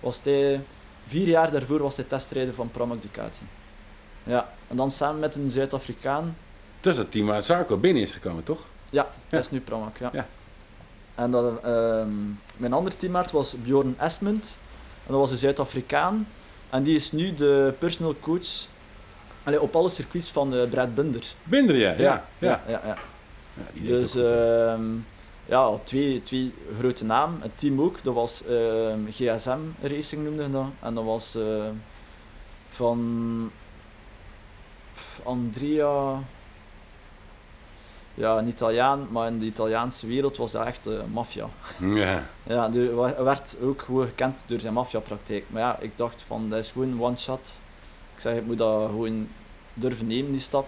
[0.01, 0.61] was hij,
[1.07, 3.41] vier jaar daarvoor was hij testrijder van Pramac Ducati.
[4.29, 6.37] Ja, en dan samen met een Zuid-Afrikaan,
[6.81, 8.61] Dat is het team waar Zarco binnen is gekomen, toch?
[8.91, 10.11] ja, dat is nu Pramac, ja.
[10.13, 10.27] Ja.
[11.15, 12.11] En dan, ehm,
[12.57, 14.59] mijn andere teammaat was Bjorn Esmond,
[15.07, 16.27] en dat was een Zuid-Afrikaan,
[16.71, 18.67] en die is nu de personal coach
[19.43, 21.25] allee, op alle circuits van eh, Brad Binder.
[21.43, 21.93] Binder, ja.
[21.93, 22.63] Ja, ja.
[22.69, 22.95] ja, ja.
[23.73, 24.85] Dus ehm,
[25.47, 27.41] ja, twee, twee grote namen.
[27.43, 30.67] Het team ook, dat was ehm, GSM Racing noemde dat.
[30.81, 31.65] En dat was eh,
[32.69, 33.51] van
[35.23, 36.19] Andrea,
[38.15, 41.49] ja, een Italiaan, maar in de Italiaanse wereld was dat echt eh, maffia.
[41.81, 42.23] Ja.
[42.43, 45.45] Ja, die werd ook gewoon gekend door zijn maffiapraktijk.
[45.49, 47.61] Maar ja, ik dacht van, dat is gewoon one shot.
[48.15, 49.29] Ik zeg, ik moet dat gewoon
[49.75, 50.67] durven nemen, die stap.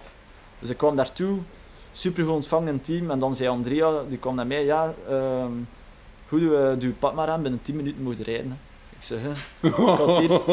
[0.58, 1.38] Dus ik kwam daartoe,
[1.92, 3.10] super goed ontvangen in het team.
[3.10, 5.52] En dan zei Andrea, die kwam naar mij, ja, ehm
[6.28, 8.50] goed, uh, doe je pad maar aan, binnen 10 minuten moet je rijden.
[8.50, 8.69] hè.
[9.00, 9.68] Ik zeg, hè.
[9.70, 10.48] had eerst-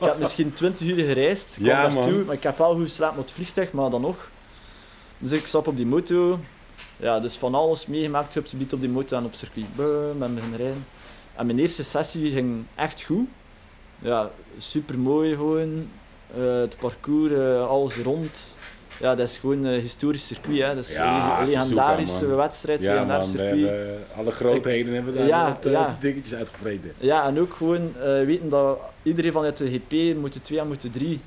[0.00, 2.24] Ik heb misschien 20 uur gereisd, ik kwam Ja, man.
[2.24, 4.30] maar ik heb wel goed geslapen op het vliegtuig, maar dan nog.
[5.18, 6.38] Dus ik stap op die moto,
[6.96, 9.74] ja, dus van alles meegemaakt, op op die moto en op circuit.
[9.76, 10.86] Boom, en beginnen rijden.
[11.34, 13.28] En mijn eerste sessie ging echt goed.
[13.98, 15.88] Ja, super mooi gewoon.
[16.36, 18.55] Eh, het parcours, eh, alles rond.
[19.00, 20.60] Ja, dat is gewoon een historisch circuit.
[20.62, 20.74] Hè.
[20.74, 22.36] Dat is Ja, een legendarische man.
[22.36, 23.68] wedstrijd, Ja, legendarisch man, we circuit.
[23.68, 25.96] hebben, alle grootheden hebben daar Ja, wat, eh, ja.
[26.00, 26.92] dingetjes uitgevreten.
[26.98, 30.90] Ja, en ook gewoon eh, weten dat iedereen vanuit de GP, moeten twee en moeten
[30.90, 31.20] drie,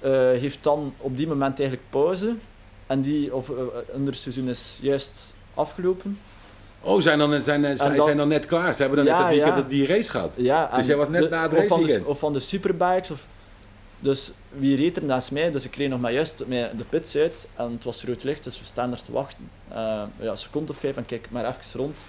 [0.00, 2.34] eh, heeft dan op die moment eigenlijk pauze.
[2.86, 3.56] En die, of uh,
[3.92, 6.18] onder seizoen is juist afgelopen.
[6.80, 7.42] Oh, zijn dan, zijn,
[7.78, 8.74] zijn, dan- zijn dan net klaar?
[8.74, 10.32] Ze hebben dan net dat weekend die race gehad.
[10.36, 13.10] Ja, Dus jij was net de- na het of van, de, of van de superbikes.
[13.10, 13.26] Of,
[14.00, 15.50] dus wie reed er naast mij?
[15.50, 17.48] Dus ik kreeg nog maar juist de pits uit.
[17.54, 19.50] En het was rood licht, dus we staan daar te wachten.
[19.68, 19.76] Eh,
[20.16, 22.06] ja, een seconde of vijf en ik kijk maar even rond.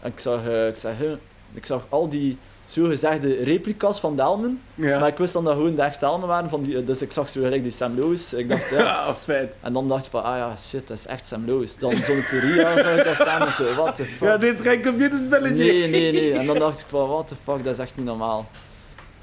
[0.00, 1.12] En ik zag, eh, ik zag, huh,
[1.52, 4.60] ik zag al die zogezegde replica's van de helmen.
[4.74, 4.98] Ja.
[4.98, 6.50] Maar ik wist dan dat gewoon de echte helmen waren.
[6.50, 8.32] Van die, dus ik zag zo gelijk die Sam Lewis.
[8.32, 8.78] Ik dacht, ja.
[8.78, 9.52] Ja, vet.
[9.60, 11.76] En dan dacht ik van, ah ja, shit, dat is echt Sam Lewis.
[11.76, 14.28] Dan zo'n zag ik daar staan en zo, what the fuck.
[14.28, 15.64] Ja, dit is geen computerspelletje.
[15.64, 16.32] Nee, nee, nee.
[16.32, 18.48] En dan dacht ik van, what the fuck, dat is echt niet normaal.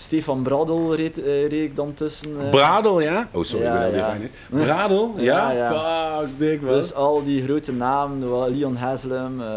[0.02, 2.42] Stefan Bradel reed, eh, reed ik dan tussen.
[2.42, 2.50] eh.
[2.50, 3.28] Bradel, ja?
[3.32, 4.14] Oh, sorry, Ja, ik ben ja.
[4.14, 4.30] is.
[4.50, 5.52] Bradel, ja?
[5.52, 6.74] Ja, Fuck, dik man.
[6.74, 9.42] Dus al die grote namen, Leon Haslam.
[9.42, 9.48] eh,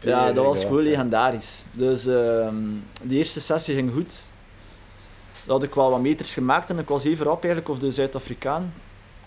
[0.00, 1.64] ja, dat was gewoon legendarisch.
[1.72, 2.54] Dus ehm
[3.02, 4.14] de eerste sessie ging goed.
[5.44, 7.92] Dan had ik wel wat meters gemaakt en ik was even rap eigenlijk of de
[7.92, 8.74] Zuid-Afrikaan.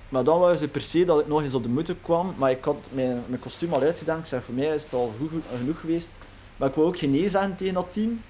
[0.09, 2.33] Maar dan wou ze per se dat ik nog eens op de motor kwam.
[2.37, 4.19] Maar ik had mijn, mijn kostuum al uitgedaan.
[4.19, 6.17] Ik zei, voor mij is het al goed, genoeg geweest.
[6.57, 8.21] Maar ik wou ook geen nee zeggen tegen dat team.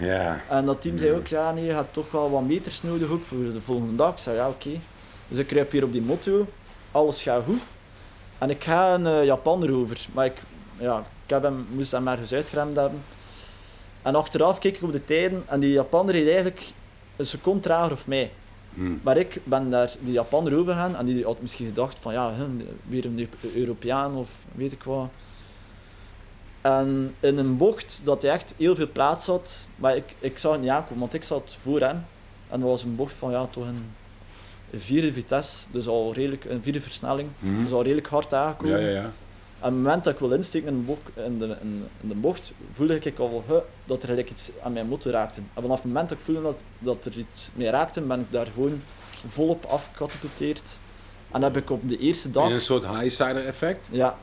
[0.00, 0.40] Ja.
[0.50, 3.24] En dat team zei ook, ja nee, je hebt toch wel wat meters nodig ook
[3.24, 4.12] voor de volgende dag.
[4.12, 4.70] Ik zei, ja oké.
[5.28, 6.46] Dus ik kruip hier op die motto,
[6.90, 7.60] alles gaat goed.
[8.38, 10.06] En ik ga een eh, Japaner over.
[10.12, 10.36] Maar ik,
[10.78, 13.02] ja, ik heb hem, moest hem ergens uitgeremd hebben.
[14.02, 16.62] En achteraf keek ik op de tijden en die Japaner reed eigenlijk
[17.16, 18.30] een seconde trager of mij.
[18.74, 19.00] Hmm.
[19.02, 22.32] Maar ik ben daar die Japaner over gegaan en die had misschien gedacht van ja,
[22.88, 25.08] weer een Eu- Europeaan of weet ik wat.
[26.68, 30.52] En in een bocht dat hij echt heel veel plaats had, maar ik, ik zag
[30.52, 32.04] het niet aankomen, want ik zat voor hem.
[32.48, 33.90] En dat was een bocht van ja, toch een,
[34.74, 37.28] vierde vitesse, dus al redelijk, een vierde versnelling.
[37.38, 37.62] Mhm.
[37.62, 38.80] Dus al redelijk hard aangekomen.
[38.80, 39.02] Ja, ja, ja.
[39.60, 42.08] En op het moment dat ik wil insteken in de, bocht, in de, in, in
[42.08, 45.40] de bocht, voelde ik al huh, dat er iets aan mijn motor raakte.
[45.54, 48.26] En vanaf het moment dat ik voelde dat, dat er iets mee raakte, ben ik
[48.30, 48.82] daar gewoon
[49.26, 50.80] volop afgecatapulteerd.
[51.30, 52.48] En heb ik op de eerste dag...
[52.48, 53.86] In een soort high-sider effect.
[53.90, 54.16] Ja,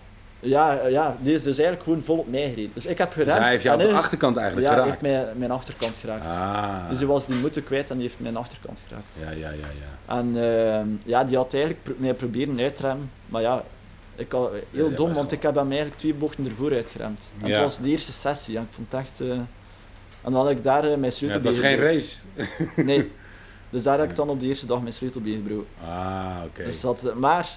[0.46, 2.72] ja, ja, die is dus eigenlijk gewoon volop mij gereden.
[2.74, 5.02] Dus ik heb geremd Dus hij heeft jou op de achterkant eigenlijk ja, hij geraakt.
[5.02, 6.26] heeft mij, mijn achterkant geraakt.
[6.26, 6.90] Ah.
[6.90, 9.06] Dus hij was die motor kwijt en die heeft mijn achterkant geraakt.
[9.20, 10.16] Ja, ja, ja, ja.
[10.18, 13.12] En ehm, ja, die had eigenlijk pro- mij proberen uitremmen.
[13.26, 13.64] Maar ja,
[14.16, 17.32] ik had, heel Ja, dom, want ik heb hem eigenlijk twee bochten ervoor uitgeremd.
[17.42, 17.54] En Ja.
[17.54, 18.58] het was de eerste sessie.
[18.58, 19.22] En ik vond het echt...
[19.22, 19.30] eh,
[20.22, 22.18] en dan had ik daar eh, mijn ja sleutel het was geen race.
[22.76, 23.12] Nee.
[23.70, 25.68] Dus daar heb ik dan op de eerste dag mijn sleutelbeen gebroken.
[25.88, 26.64] Ah, oké.
[26.64, 27.50] Dus dat, eh, maar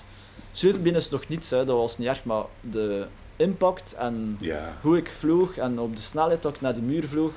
[0.52, 1.64] sleutelbeen is nog niets, hè.
[1.64, 2.24] dat was niet erg.
[2.24, 4.76] Maar de impact en Ja.
[4.80, 7.32] hoe ik vloog en op de snelheid dat ik naar de muur vloog,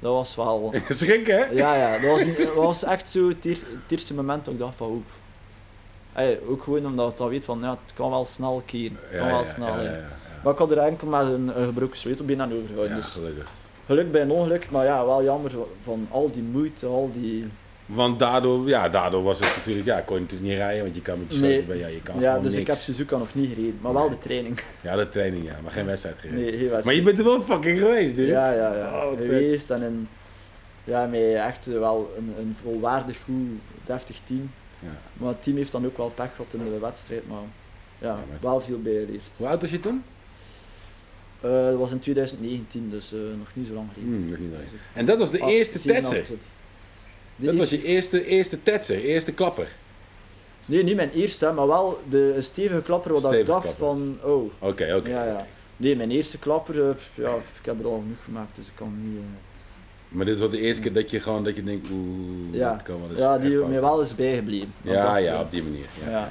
[0.00, 0.74] dat was wel...
[0.88, 1.44] Schrik, hè?
[1.44, 4.60] Ja, ja, dat was, dat was echt zo het eerste, het eerste moment dat ik
[4.60, 5.06] dacht van oep.
[6.12, 8.96] Hey, ook gewoon omdat ik dan weet van ja, het kan wel snel keren.
[9.00, 9.74] Het kan Ja, wel ja, snel.
[10.42, 12.96] Maar ik had er enkel maar een, een gebroken sleutelbeen aan overgehouden.
[12.96, 13.48] Dus gelukkig.
[13.86, 15.52] geluk bij een ongeluk, maar ja, wel jammer
[15.82, 17.48] van al die moeite, al die...
[17.88, 21.02] Want daardoor, ja, daardoor was het natuurlijk, ja, kon je natuurlijk niet rijden, want je
[21.02, 21.62] kan met je Nee.
[21.62, 24.18] bij, ja, je kan Ja, dus ik heb Suzuka nog niet gereden, maar wel de
[24.18, 24.60] training.
[24.82, 26.40] Ja, de training, ja, maar geen wedstrijd gereden.
[26.70, 28.28] Nee, Maar je bent er wel fucking geweest, dude.
[28.30, 29.04] Ja, ja, ja.
[29.04, 29.24] Oh, vet.
[29.24, 30.08] Geweest en in,
[30.84, 34.50] ja, met echt wel een, een volwaardig goed, deftig team.
[34.78, 34.88] Ja.
[35.12, 37.42] Maar het team heeft dan ook wel pech gehad in de wedstrijd, maar
[37.98, 39.36] ja, maar- wel veel bijgeleerd.
[39.36, 40.02] Hoe oud was je toen?
[41.40, 44.14] Eh, dat was in 2019, dus eh, nog niet zo lang geleden.
[44.14, 46.18] Hmm, nog niet Dus En dat was de eerste 7, tetser.
[46.18, 46.46] 28.
[46.48, 46.67] De
[47.46, 49.68] Dat was je eerste, eerste tetser, eerste klapper.
[50.66, 53.86] Nee, niet mijn eerste, maar wel de een stevige klapper dat ik dacht klapper.
[53.86, 54.50] van, oh.
[54.58, 55.10] Oké, oké.
[55.10, 55.46] Ja, ja.
[55.76, 58.92] Nee, mijn eerste klapper, eh, ja, ik heb er al genoeg gemaakt, dus ik kan
[59.02, 59.18] niet...
[59.18, 62.72] eh, Maar dit was de eerste keer dat je gewoon, dat je denkt, oeh, Ja.
[62.72, 64.72] dat kan wel eens ja, die mij wel is bijgebleven.
[64.82, 65.86] Ja, ja, eh, op die manier.
[66.04, 66.30] Ja, ja.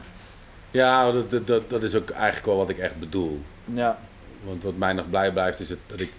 [0.71, 3.39] ja dat, dat, dat, dat is ook eigenlijk wel wat ik echt bedoel.
[3.73, 3.99] ja.
[4.43, 6.11] Want wat mij nog blij blijft is het, dat ik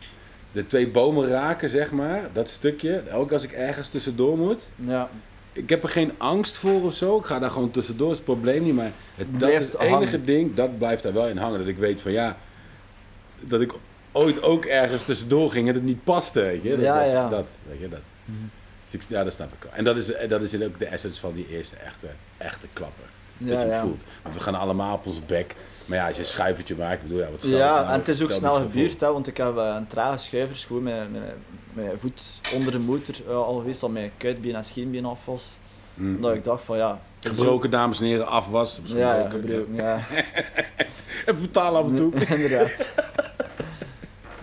[0.52, 3.02] de twee bomen raken, zeg maar, dat stukje.
[3.12, 4.60] Ook als ik ergens tussendoor moet.
[4.76, 5.10] ja.
[5.52, 7.18] Ik heb er geen angst voor of zo.
[7.18, 8.74] Ik ga daar gewoon tussendoor, is het probleem niet.
[8.74, 10.24] Maar het, dat is het enige hangen.
[10.24, 11.58] ding, dat blijft daar wel in hangen.
[11.58, 12.36] Dat ik weet van ja,
[13.40, 13.72] dat ik
[14.12, 16.40] ooit ook ergens tussendoor ging en het niet paste.
[16.40, 16.70] Weet je?
[16.70, 17.28] Dat, Ja, was- ja.
[17.28, 18.00] Dat, weet je, dat.
[18.84, 19.72] Dus ik, ja, dat snap ik wel.
[19.72, 23.04] En dat is, dat is ook de essence van die eerste echte, echte klapper.
[23.38, 23.80] dat je hem ja.
[23.80, 24.02] voelt.
[24.22, 25.54] Want we gaan allemaal op ons bek.
[25.88, 27.86] Maar ja, als je een schuivertje maakt, ik bedoel ja, wat stel ik Ja, nou?
[27.86, 30.82] en het is ook snel gebeurd, hè, want ik heb eh, een trage schuivers gewoon
[30.82, 31.22] met, met,
[31.72, 35.24] met mijn voet onder de motor eh, al geweest, dat mijn kuitbeen en scheenbeen af
[35.24, 35.56] was.
[35.94, 36.20] Mm.
[36.20, 37.00] Dat ik dacht van ja...
[37.20, 38.80] Gebroken, dames en heren, afwas.
[38.80, 39.96] Misschien Ja, ja, ook, gebroken, ja.
[41.26, 42.12] Even vertalen af en toe.
[42.36, 42.88] Inderdaad.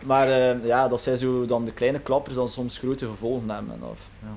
[0.03, 3.73] Maar eh, ja, dat zijn zo dan de kleine klappers dan soms grote gevolgen hebben.
[3.73, 4.27] En dat, ja.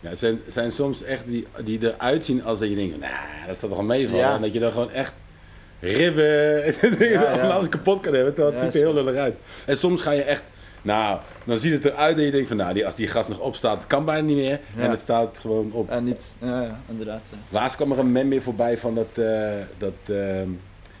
[0.00, 3.12] Ja, het zijn, zijn soms echt die, die eruit zien als dat je denkt, nou,
[3.46, 4.24] dat staat toch al meevallen.
[4.24, 4.34] Ja.
[4.34, 5.12] En dat je dan gewoon echt
[5.82, 6.64] ribben,
[7.12, 7.48] Ja, ja.
[7.48, 9.34] alles kapot kan hebben, terwijl het ziet er heel lullig uit.
[9.66, 10.42] En soms ga je echt,
[10.82, 13.38] nou, dan ziet het eruit dat je denkt van, nou, die, als die gast nog
[13.38, 14.60] opstaat, kan bijna niet meer.
[14.76, 14.82] Ja.
[14.82, 15.90] En het staat gewoon op.
[15.90, 17.20] En niet, ja, ja inderdaad.
[17.30, 17.36] ja.
[17.48, 20.48] Laatst kwam er een mem weer voorbij van dat, eh, dat ehm,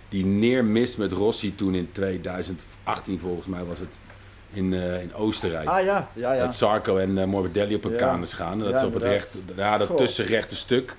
[0.08, 3.88] die neermis met Rossi toen in 2018 volgens mij was het,
[4.52, 5.68] in, eh, in Oostenrijk.
[5.68, 6.44] Ah ja, ja, ja.
[6.44, 8.58] Dat Sarko en eh, Morbidelli op elkaar gaan.
[8.58, 10.96] Dat ze op het recht, ja, dat tussenrechte stuk.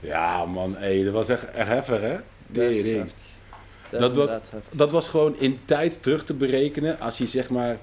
[0.00, 2.16] Ja man, dat was echt, echt heftig hè.
[2.46, 3.10] Dat Tering.
[3.90, 4.76] Dat Dat, heftig.
[4.76, 7.00] Dat was gewoon in tijd terug te berekenen.
[7.00, 7.78] Als je zeg maar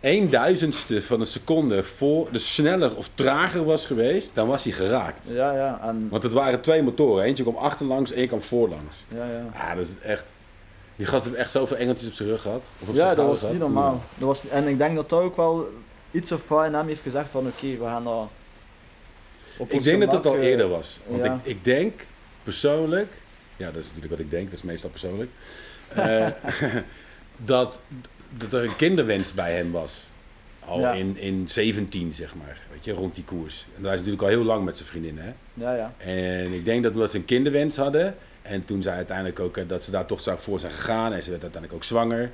[0.00, 4.72] een duizendste van een seconde voor, dus sneller of trager was geweest, dan was hij
[4.72, 5.28] geraakt.
[5.32, 7.24] Ja, ja, en, Want het waren twee motoren.
[7.24, 8.96] Eentje kwam achterlangs, één kwam voorlangs.
[9.08, 9.44] ja, ja.
[9.54, 10.26] Ja, dat is echt...
[10.96, 12.62] Die gast heeft echt zoveel engeltjes op zijn rug gehad.
[12.78, 14.02] Of op zijn Ja, dat was niet normaal.
[14.14, 15.68] Dat was, en ik denk dat dat ook wel
[16.10, 18.28] iets of hem heeft gezegd van oké, we gaan dat
[19.58, 21.00] op Ik denk dat het al eh, eerder was.
[21.06, 21.34] Want ja.
[21.34, 22.06] ik, ik denk
[22.48, 23.12] persoonlijk,
[23.56, 25.30] ja, dat is natuurlijk wat ik denk, dat is meestal persoonlijk,
[25.94, 26.26] eh,
[27.36, 27.80] dat,
[28.30, 29.92] dat er een kinderwens bij hem was.
[30.64, 30.92] Al Ja.
[30.92, 33.66] in, in 17, zeg maar, weet je, rond die koers.
[33.76, 35.32] En daar is natuurlijk al heel lang met zijn vriendin, hè.
[35.54, 35.92] Ja, ja.
[35.98, 39.64] En ik denk dat omdat ze een kinderwens hadden, en toen zij uiteindelijk ook, eh,
[39.68, 42.30] dat ze daar toch zo voor zijn gegaan, en ze werd uiteindelijk ook zwanger.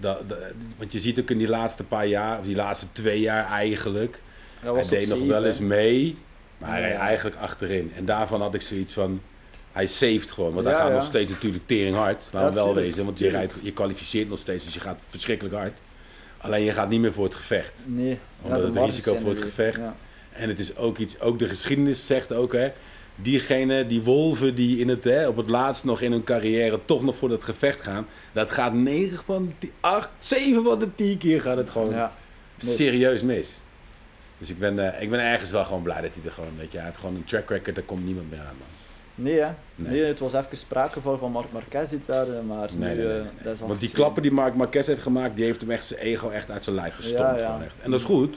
[0.00, 0.38] Dat, dat-
[0.78, 4.20] want je ziet ook in die laatste paar jaar, of die laatste twee jaar eigenlijk,
[4.62, 6.18] Dat hij deed nog wel eens mee,
[6.58, 7.92] maar hij reed eigenlijk achterin.
[7.96, 9.20] En daarvan had ik zoiets van,
[9.72, 10.52] hij saved gewoon.
[10.52, 13.04] Want hij gaat nog steeds natuurlijk tering hard, laten we wel tuurlijk, wezen.
[13.04, 15.78] Want je, rijdt, je kwalificeert nog steeds, dus je gaat verschrikkelijk hard.
[16.38, 17.72] Alleen je gaat niet meer voor het gevecht.
[17.84, 18.18] Nee.
[18.42, 19.80] Omdat het risico voor het gevecht-.
[20.32, 22.70] En het is ook iets, ook de geschiedenis zegt ook, hè,
[23.16, 27.02] diegene, die wolven die in het, hè, op het laatst nog in hun carrière toch
[27.02, 31.18] nog voor dat gevecht gaan, dat gaat 9 van de 8, 7 van de 10
[31.18, 32.12] keer gaat het gewoon Ja.
[32.62, 32.76] mis.
[32.76, 33.50] serieus mis.
[34.38, 36.72] Dus ik ben, eh, ik ben ergens wel gewoon blij dat hij er gewoon, weet
[36.72, 38.66] je, hij heeft gewoon een track record, daar komt niemand meer aan, man.
[39.14, 39.48] Nee, hè?
[39.74, 39.90] Nee.
[39.92, 40.04] Nee.
[40.04, 43.18] het was even sprake van, van Marc Marquez iets daar, eh, maar Nee, nu, nee,
[43.18, 45.70] eh, dat is al Want die klappen die Marc Marquez heeft gemaakt, die heeft hem
[45.70, 47.20] echt zijn ego echt uit zijn lijf gestompt.
[47.20, 47.46] Ja, ja.
[47.46, 47.74] Gewoon echt.
[47.82, 48.36] En dat is goed.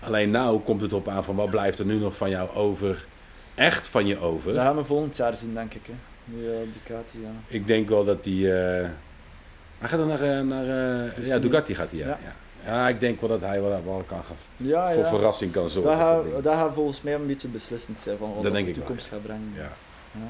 [0.00, 3.06] Alleen nou komt het op aan van wat blijft er nu nog van jou over,
[3.54, 4.52] echt van je over.
[4.52, 5.86] Dat gaan we volgend jaar zien, denk ik.
[5.86, 5.92] Hè.
[6.24, 7.28] Die uh, Ducati, ja.
[7.46, 8.52] Ik denk wel dat die.
[8.54, 8.88] eh,
[9.78, 10.22] hij gaat dan naar.
[10.22, 11.38] eh, naar eh, ja.
[11.38, 12.06] Ducati gaat hij, ja.
[12.06, 12.18] Ja.
[12.64, 12.88] ja.
[12.88, 15.08] Ik denk wel dat hij wel, wel kan gaan, Ja, voor ja.
[15.08, 15.90] verrassing kan zorgen.
[15.90, 16.42] Dat dat gaat, ding.
[16.42, 19.08] dat gaat volgens mij een beetje beslissend zijn van wat Dat de ik wel, toekomst
[19.08, 19.52] gaat brengen.
[19.56, 19.70] Ja.
[20.12, 20.20] Ja.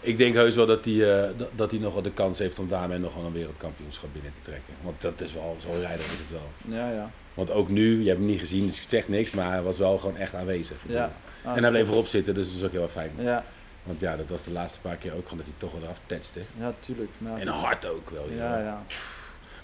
[0.00, 2.68] Ik denk heus wel dat hij, eh, dat, hij nog wel de kans heeft om
[2.68, 4.74] daarmee nog wel een wereldkampioenschap binnen te trekken.
[4.82, 6.76] Want dat is wel, zo'n rijder is het wel.
[6.78, 7.10] Ja, ja.
[7.34, 9.78] Want ook nu, je hebt hem niet gezien, dus ik zeg niks, maar hij was
[9.78, 10.76] wel gewoon echt aanwezig.
[10.88, 11.12] Ja.
[11.44, 13.10] Ah, En hij bleef erop zitten, dus dat is ook heel fijn.
[13.18, 13.44] Ja,
[13.82, 15.98] Want ja, dat was de laatste paar keer ook gewoon dat hij toch wel eraf
[16.06, 16.40] tetste.
[16.58, 17.10] ja, tuurlijk.
[17.18, 18.24] Ja, En hard ook wel.
[18.36, 18.64] ja, joh.
[18.64, 18.82] ja.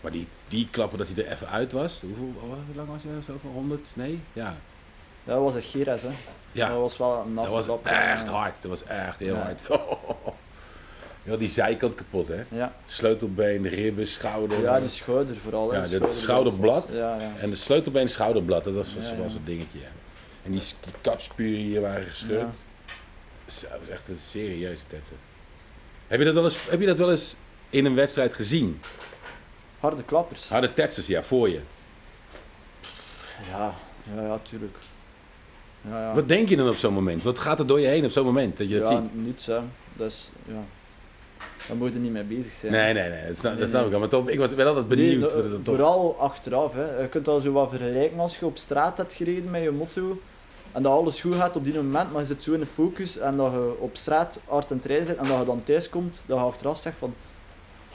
[0.00, 2.00] Maar die, die klappen dat hij er even uit was.
[2.00, 3.12] Hoeveel, hoe lang was hij?
[3.26, 3.80] Zo van 100?
[3.94, 4.20] Nee?
[4.32, 4.56] Ja.
[5.24, 6.08] Dat was een Geras, hè.
[6.52, 8.62] Ja, Dat was wel een dat was echt hard.
[8.62, 9.40] Dat was echt heel Ja.
[9.42, 9.60] hard.
[11.24, 12.44] Ja, die zijkant kapot, hè?
[12.48, 14.60] Ja, Sleutelbeen, ribben, schouder.
[14.62, 15.70] ja die schouder vooral.
[15.72, 15.76] hè.
[15.78, 16.86] Ja, De dit schouderblad.
[16.90, 17.30] Ja, ja.
[17.40, 19.78] En de sleutelbeen, schouderblad, dat was, was, Ja, was het dingetje.
[20.44, 20.62] En die
[21.00, 22.54] kapspuren hier waren gescheurd.
[23.44, 25.16] Dat was echt een serieuze tetsen.
[26.06, 27.36] Heb je dat wel eens, heb je dat wel eens
[27.70, 28.80] in een wedstrijd gezien?
[29.80, 30.48] Harde klappers.
[30.48, 31.60] Harde tetsers, ja, voor je.
[33.50, 33.74] Ja,
[34.14, 34.76] ja, ja, tuurlijk.
[35.88, 36.14] Ja.
[36.14, 37.22] Wat denk je dan op zo'n moment?
[37.22, 39.14] Wat gaat er door je heen op zo'n moment dat je dat ja, ziet?
[39.14, 39.58] niets, hè.
[39.96, 40.64] Dat is, ja.
[41.68, 42.72] Daar moet je niet mee bezig zijn.
[42.72, 43.88] Nee, nee, nee, dat snap, Nee, dat snap nee.
[43.88, 44.00] ik al.
[44.00, 45.36] Maar toch, ik was wel altijd benieuwd.
[45.62, 46.72] Vooral achteraf.
[46.72, 47.00] Hè.
[47.00, 50.20] Je kunt dat zo wat vergelijken als je op straat hebt gereden met je motto.
[50.72, 53.18] En dat alles goed gaat op die moment, maar je zit zo in de focus.
[53.18, 55.18] En dat je op straat hard het rijden bent.
[55.18, 57.14] En dat je dan thuis komt, dat je achteraf zegt van...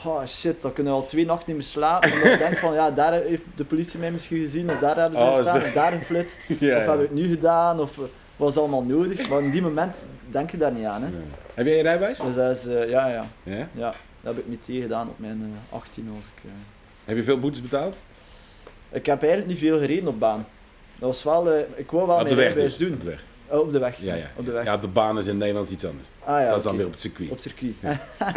[0.04, 2.12] Oh shit, dan kunnen we al twee nachten niet meer slapen.
[2.12, 4.70] Omdat je denkt van, ja, daar heeft de politie mij misschien gezien.
[4.70, 6.44] Of daar hebben ze Oh, gestaan, of daar geflitst.
[6.50, 6.78] Of ja.
[6.78, 8.04] heb ik het nu gedaan, of eh,
[8.36, 9.28] was allemaal nodig.
[9.28, 11.02] Maar in die moment denk je daar niet aan.
[11.02, 11.08] Hè.
[11.08, 11.20] Nee.
[11.54, 12.18] Heb jij je rijbewijs?
[12.18, 13.68] Dus dat is, eh, ja, ja, Ja?
[13.72, 13.94] ja.
[14.20, 16.42] Dat heb ik meteen gedaan op mijn eh 18 als ik...
[16.44, 16.50] eh,
[17.04, 17.96] Heb je veel boetes betaald?
[18.90, 20.46] Ik heb eigenlijk niet veel gereden op baan.
[20.98, 22.88] Dat was wel, eh, ik wou wel op mijn rijbewijs dus.
[22.88, 22.96] doen.
[22.96, 23.22] Op de weg.
[23.50, 23.98] Oh, op de weg.
[24.00, 24.26] Ja, ja.
[24.36, 24.64] Op de weg.
[24.64, 26.08] Ja, op de baan is in Nederland iets anders.
[26.24, 27.30] Ah, ja, dat is dan weer op het circuit.
[27.30, 27.72] Op circuit.
[27.80, 28.00] Ja,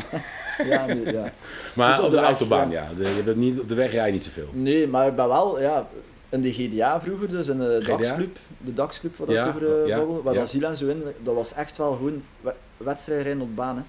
[0.57, 1.31] nee, ja.
[1.75, 2.83] Maar Dus op op de de, weg, autobaan, ja.
[2.83, 2.89] ja.
[3.03, 4.47] De- je bent niet, op de weg rij je niet zoveel.
[4.51, 5.87] Nee, maar ik ben wel, ja,
[6.29, 7.97] in de GDA vroeger, dus in de GDA?
[7.97, 11.35] DAX-club, de DAX-club wat Ja, ik over eh, ja, waar Ziel en zo in, dat
[11.35, 13.81] was echt wel gewoon we- wedstrijdrijden op baan, hè.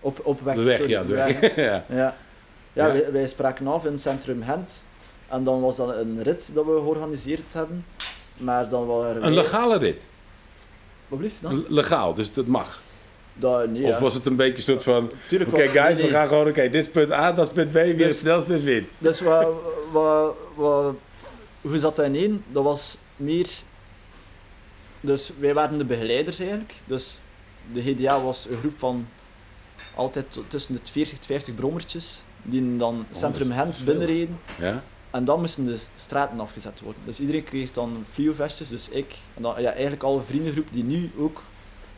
[0.00, 0.54] Op, op weg.
[0.54, 1.00] De weg, sorry, ja.
[1.00, 1.54] op De weg, weg.
[1.54, 1.62] hè.
[1.70, 1.84] ja.
[2.72, 2.92] Ja.
[2.92, 4.84] Wij, wij spraken af in centrum Gent.
[5.28, 7.84] En dan was dat een rit dat we georganiseerd hebben.
[8.36, 10.00] Maar dan waren Een wij- legale rit.
[11.08, 11.64] Wat blieft dan?
[11.68, 12.80] Legaal, dus dat mag.
[13.38, 15.10] Dat, nee, Of was het een beetje een soort van...
[15.46, 16.48] Oké guys, nee, we gaan gewoon...
[16.48, 17.74] Oké, dit is punt A, dat is punt B.
[17.74, 18.88] Wie het Dus- snelste is wint.
[18.98, 19.46] Dus wat,
[19.92, 20.94] wat, wat,
[21.60, 22.42] hoe zat dat ineen?
[22.52, 23.48] Dat was meer...
[25.00, 26.72] Dus wij waren de begeleiders eigenlijk.
[26.84, 27.18] Dus
[27.72, 29.08] de GDA was een groep van
[29.94, 32.22] altijd tussen de 40 en 50 brommertjes.
[32.42, 34.38] Die dan Centrum Oh, is Gent binnenreden.
[34.60, 34.82] Ja?
[35.10, 37.02] En dan moesten de straten afgezet worden.
[37.04, 39.14] Dus iedereen kreeg dan fluovestjes, dus ik.
[39.34, 41.42] En dan ja, eigenlijk alle vriendengroep die nu ook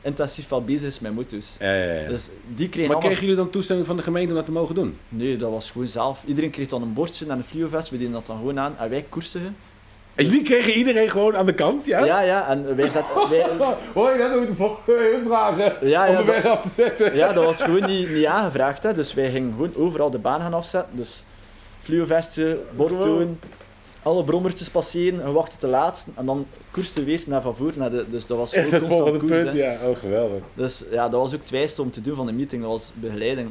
[0.03, 1.57] intensief wel bezig is met motos.
[1.59, 2.09] Ja, ja, ja.
[2.09, 3.01] Dus die kregen maar allemaal...
[3.01, 4.98] kregen jullie dan toestemming van de gemeente om dat te mogen doen?
[5.09, 6.24] Nee, dat was gewoon zelf.
[6.26, 8.78] Iedereen kreeg dan een bordje en een fluovest, we deden dat dan gewoon aan.
[8.78, 9.57] En wij koersigen.
[10.14, 12.05] En jullie kregen iedereen gewoon aan de kant, ja?
[12.05, 13.28] Ja, ja, en wij zetten...
[13.30, 13.46] Wij,
[13.94, 14.59] Hoor je dat?
[14.59, 17.16] Moet je vragen ja, om de weg dat, af te zetten.
[17.16, 18.82] ja, dat was gewoon niet, niet aangevraagd.
[18.82, 18.92] Hè.
[18.92, 20.96] Dus wij gingen gewoon overal de baan gaan afzetten.
[20.96, 21.24] Dus
[21.78, 23.38] fluovestje, bordtoon,
[24.03, 26.11] alle brommertjes passeren, en wachten te laatste.
[26.16, 27.72] En dan koerste weer naar van voor.
[27.76, 29.72] Naar de, dus dat was gewoon Dat constant volgende koers, punt, hè.
[29.72, 29.88] ja.
[29.88, 30.42] Oh, geweldig.
[30.55, 32.62] Dus ja, dat was ook het om te doen van de meeting.
[32.62, 33.51] Dat was begeleiding.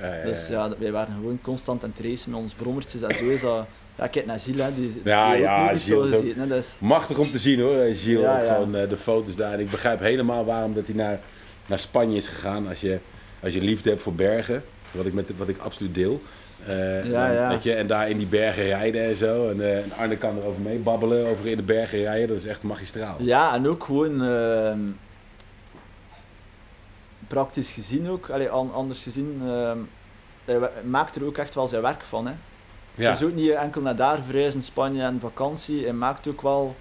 [0.00, 0.70] Ja, ja, Dus ja.
[0.78, 3.02] wij waren gewoon constant aan het racen met ons brommertjes.
[3.02, 3.66] En zo is dat...
[3.98, 7.18] Ja, kijk naar Gilles, hè, die, Ja, die ja, ook Gilles ook- hè, dus, Machtig
[7.18, 8.20] om te zien hoor, eh, Gilles.
[8.22, 9.52] Ja, ook gewoon eh, de foto's daar.
[9.52, 11.20] En ik begrijp helemaal waarom dat hij naar,
[11.66, 12.68] naar Spanje is gegaan.
[12.68, 12.98] Als je,
[13.42, 16.20] als je liefde hebt voor bergen, wat ik, met, wat ik absoluut deel.
[16.66, 17.48] Eh, Ja, ja.
[17.48, 19.48] Weet je, en daar in die bergen rijden en zo.
[19.48, 22.28] En, en Arne kan erover mee babbelen, over in de bergen rijden.
[22.28, 23.16] Dat is echt magistraal.
[23.18, 24.78] Ja, en ook gewoon ehm,
[27.28, 29.78] praktisch gezien ook, allee, an- anders gezien, ehm,
[30.44, 32.26] hij maakt er ook echt wel zijn werk van.
[32.26, 32.32] Hè.
[32.94, 33.10] Ja.
[33.10, 35.82] Het is ook niet enkel naar daar verhuizen, Spanje en vakantie.
[35.84, 36.76] Hij maakt ook wel,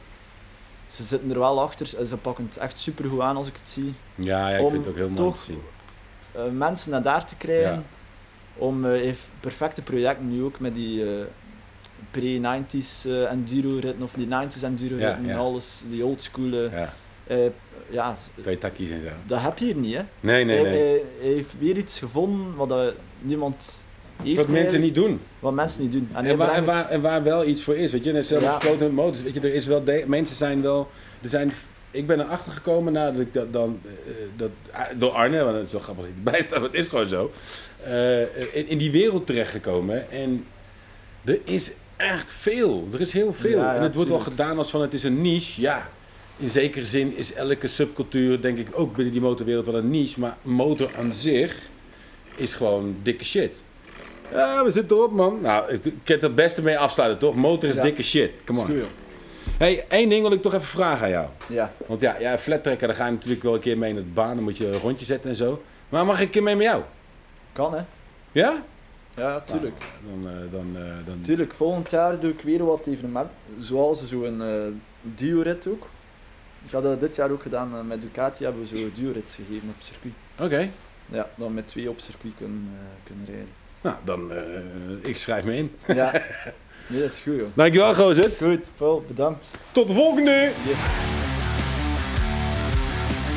[0.88, 3.70] ze zitten er wel achter, ze pakken het echt super goed aan als ik het
[3.70, 3.94] zie.
[4.16, 5.62] Ja, ja, ik Om vind het ook heel mooi te zien.
[6.32, 7.82] Eh, mensen naar daar te krijgen, Ja.
[8.58, 11.10] Om eh, heeft perfecte projecten nu ook met die eh,
[12.12, 15.38] pre-90s eh, enduro ritten of die 90s enduro Ja, ja.
[15.38, 16.54] alles, die oldschool.
[16.54, 16.94] eh, Ja.
[17.28, 17.38] Eh,
[17.90, 19.08] ja, Twee takjes en zo.
[19.26, 20.02] dat heb je hier niet, hè.
[20.20, 20.80] Nee, nee, Hij, nee.
[20.82, 23.82] hij- hij heeft weer iets gevonden wat dat niemand
[24.24, 24.38] heeft.
[24.38, 25.20] Wat mensen niet doen.
[25.40, 26.10] Wat mensen niet doen.
[26.14, 27.92] En, waar, en, waar, en waar wel iets voor is.
[27.92, 28.60] Weet je, net zelfs Ja.
[28.80, 29.22] met motors.
[29.24, 30.90] Weet je, er is wel de- mensen zijn wel.
[31.22, 31.52] Er zijn,
[31.98, 33.80] ik ben erachter gekomen nadat ik dat dan.
[33.86, 36.70] eh, dat, ah, door Arne, want het is wel grappig dat ik erbij sta, maar
[36.70, 37.32] het is gewoon zo.
[37.84, 38.22] eh,
[38.56, 40.12] in, in die wereld terechtgekomen.
[40.12, 40.46] En
[41.26, 42.88] er is echt veel.
[42.94, 43.58] Er is heel veel.
[43.60, 45.62] Ja, en het wordt wel gedaan als van het is een niche.
[45.62, 45.90] Ja.
[46.38, 50.20] In zekere zin is elke subcultuur, denk ik, ook binnen die motorwereld wel een niche.
[50.20, 51.56] Maar motor aan zich
[52.36, 53.62] is gewoon dikke shit.
[54.32, 55.40] Ja, we zitten erop, man.
[55.42, 57.36] Nou, ik, ik kan het er beste mee afsluiten, toch?
[57.36, 57.82] Motor is Ja.
[57.82, 58.32] dikke shit.
[58.46, 58.84] Come on.
[59.58, 61.28] Hey, één ding wil ik toch even vragen aan jou.
[61.48, 61.72] Ja.
[61.86, 64.14] Want ja, ja flat tracker, daar ga je natuurlijk wel een keer mee in het
[64.14, 64.36] baan.
[64.36, 65.64] Dan moet je een rondje zetten en zo.
[65.90, 66.82] Maar mag ik een keer mee met jou?
[67.54, 67.82] Kan, hè.
[68.32, 68.64] Ja?
[69.16, 69.84] Ja, tuurlijk.
[70.10, 71.22] Dan, eh, dan, eh, dan...
[71.22, 73.36] Tuurlijk, volgend jaar doe ik weer wat evenementen.
[73.60, 74.48] Zoals zo'n uh,
[75.02, 75.90] duo-rit ook.
[76.64, 79.76] Ik had dat dit jaar ook gedaan met Ducati, hebben we zo duo-rits gegeven op
[79.80, 80.14] circuit.
[80.40, 80.70] Oké.
[81.06, 82.70] Ja, dan met twee op circuit kunnen,
[83.04, 83.50] kunnen rijden.
[83.82, 84.32] Nou, dan,
[85.02, 85.76] ik schrijf me in.
[85.88, 86.12] Ja,
[86.88, 87.48] nee, dat is goed joh.
[87.54, 88.32] Dankjewel, gozer.
[88.38, 89.48] Goed, Paul, bedankt.
[89.72, 90.52] Tot de volgende!
[90.66, 90.78] Yes.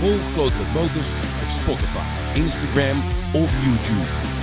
[0.00, 1.06] Volg met Motors
[1.42, 4.39] op Spotify, Instagram of YouTube.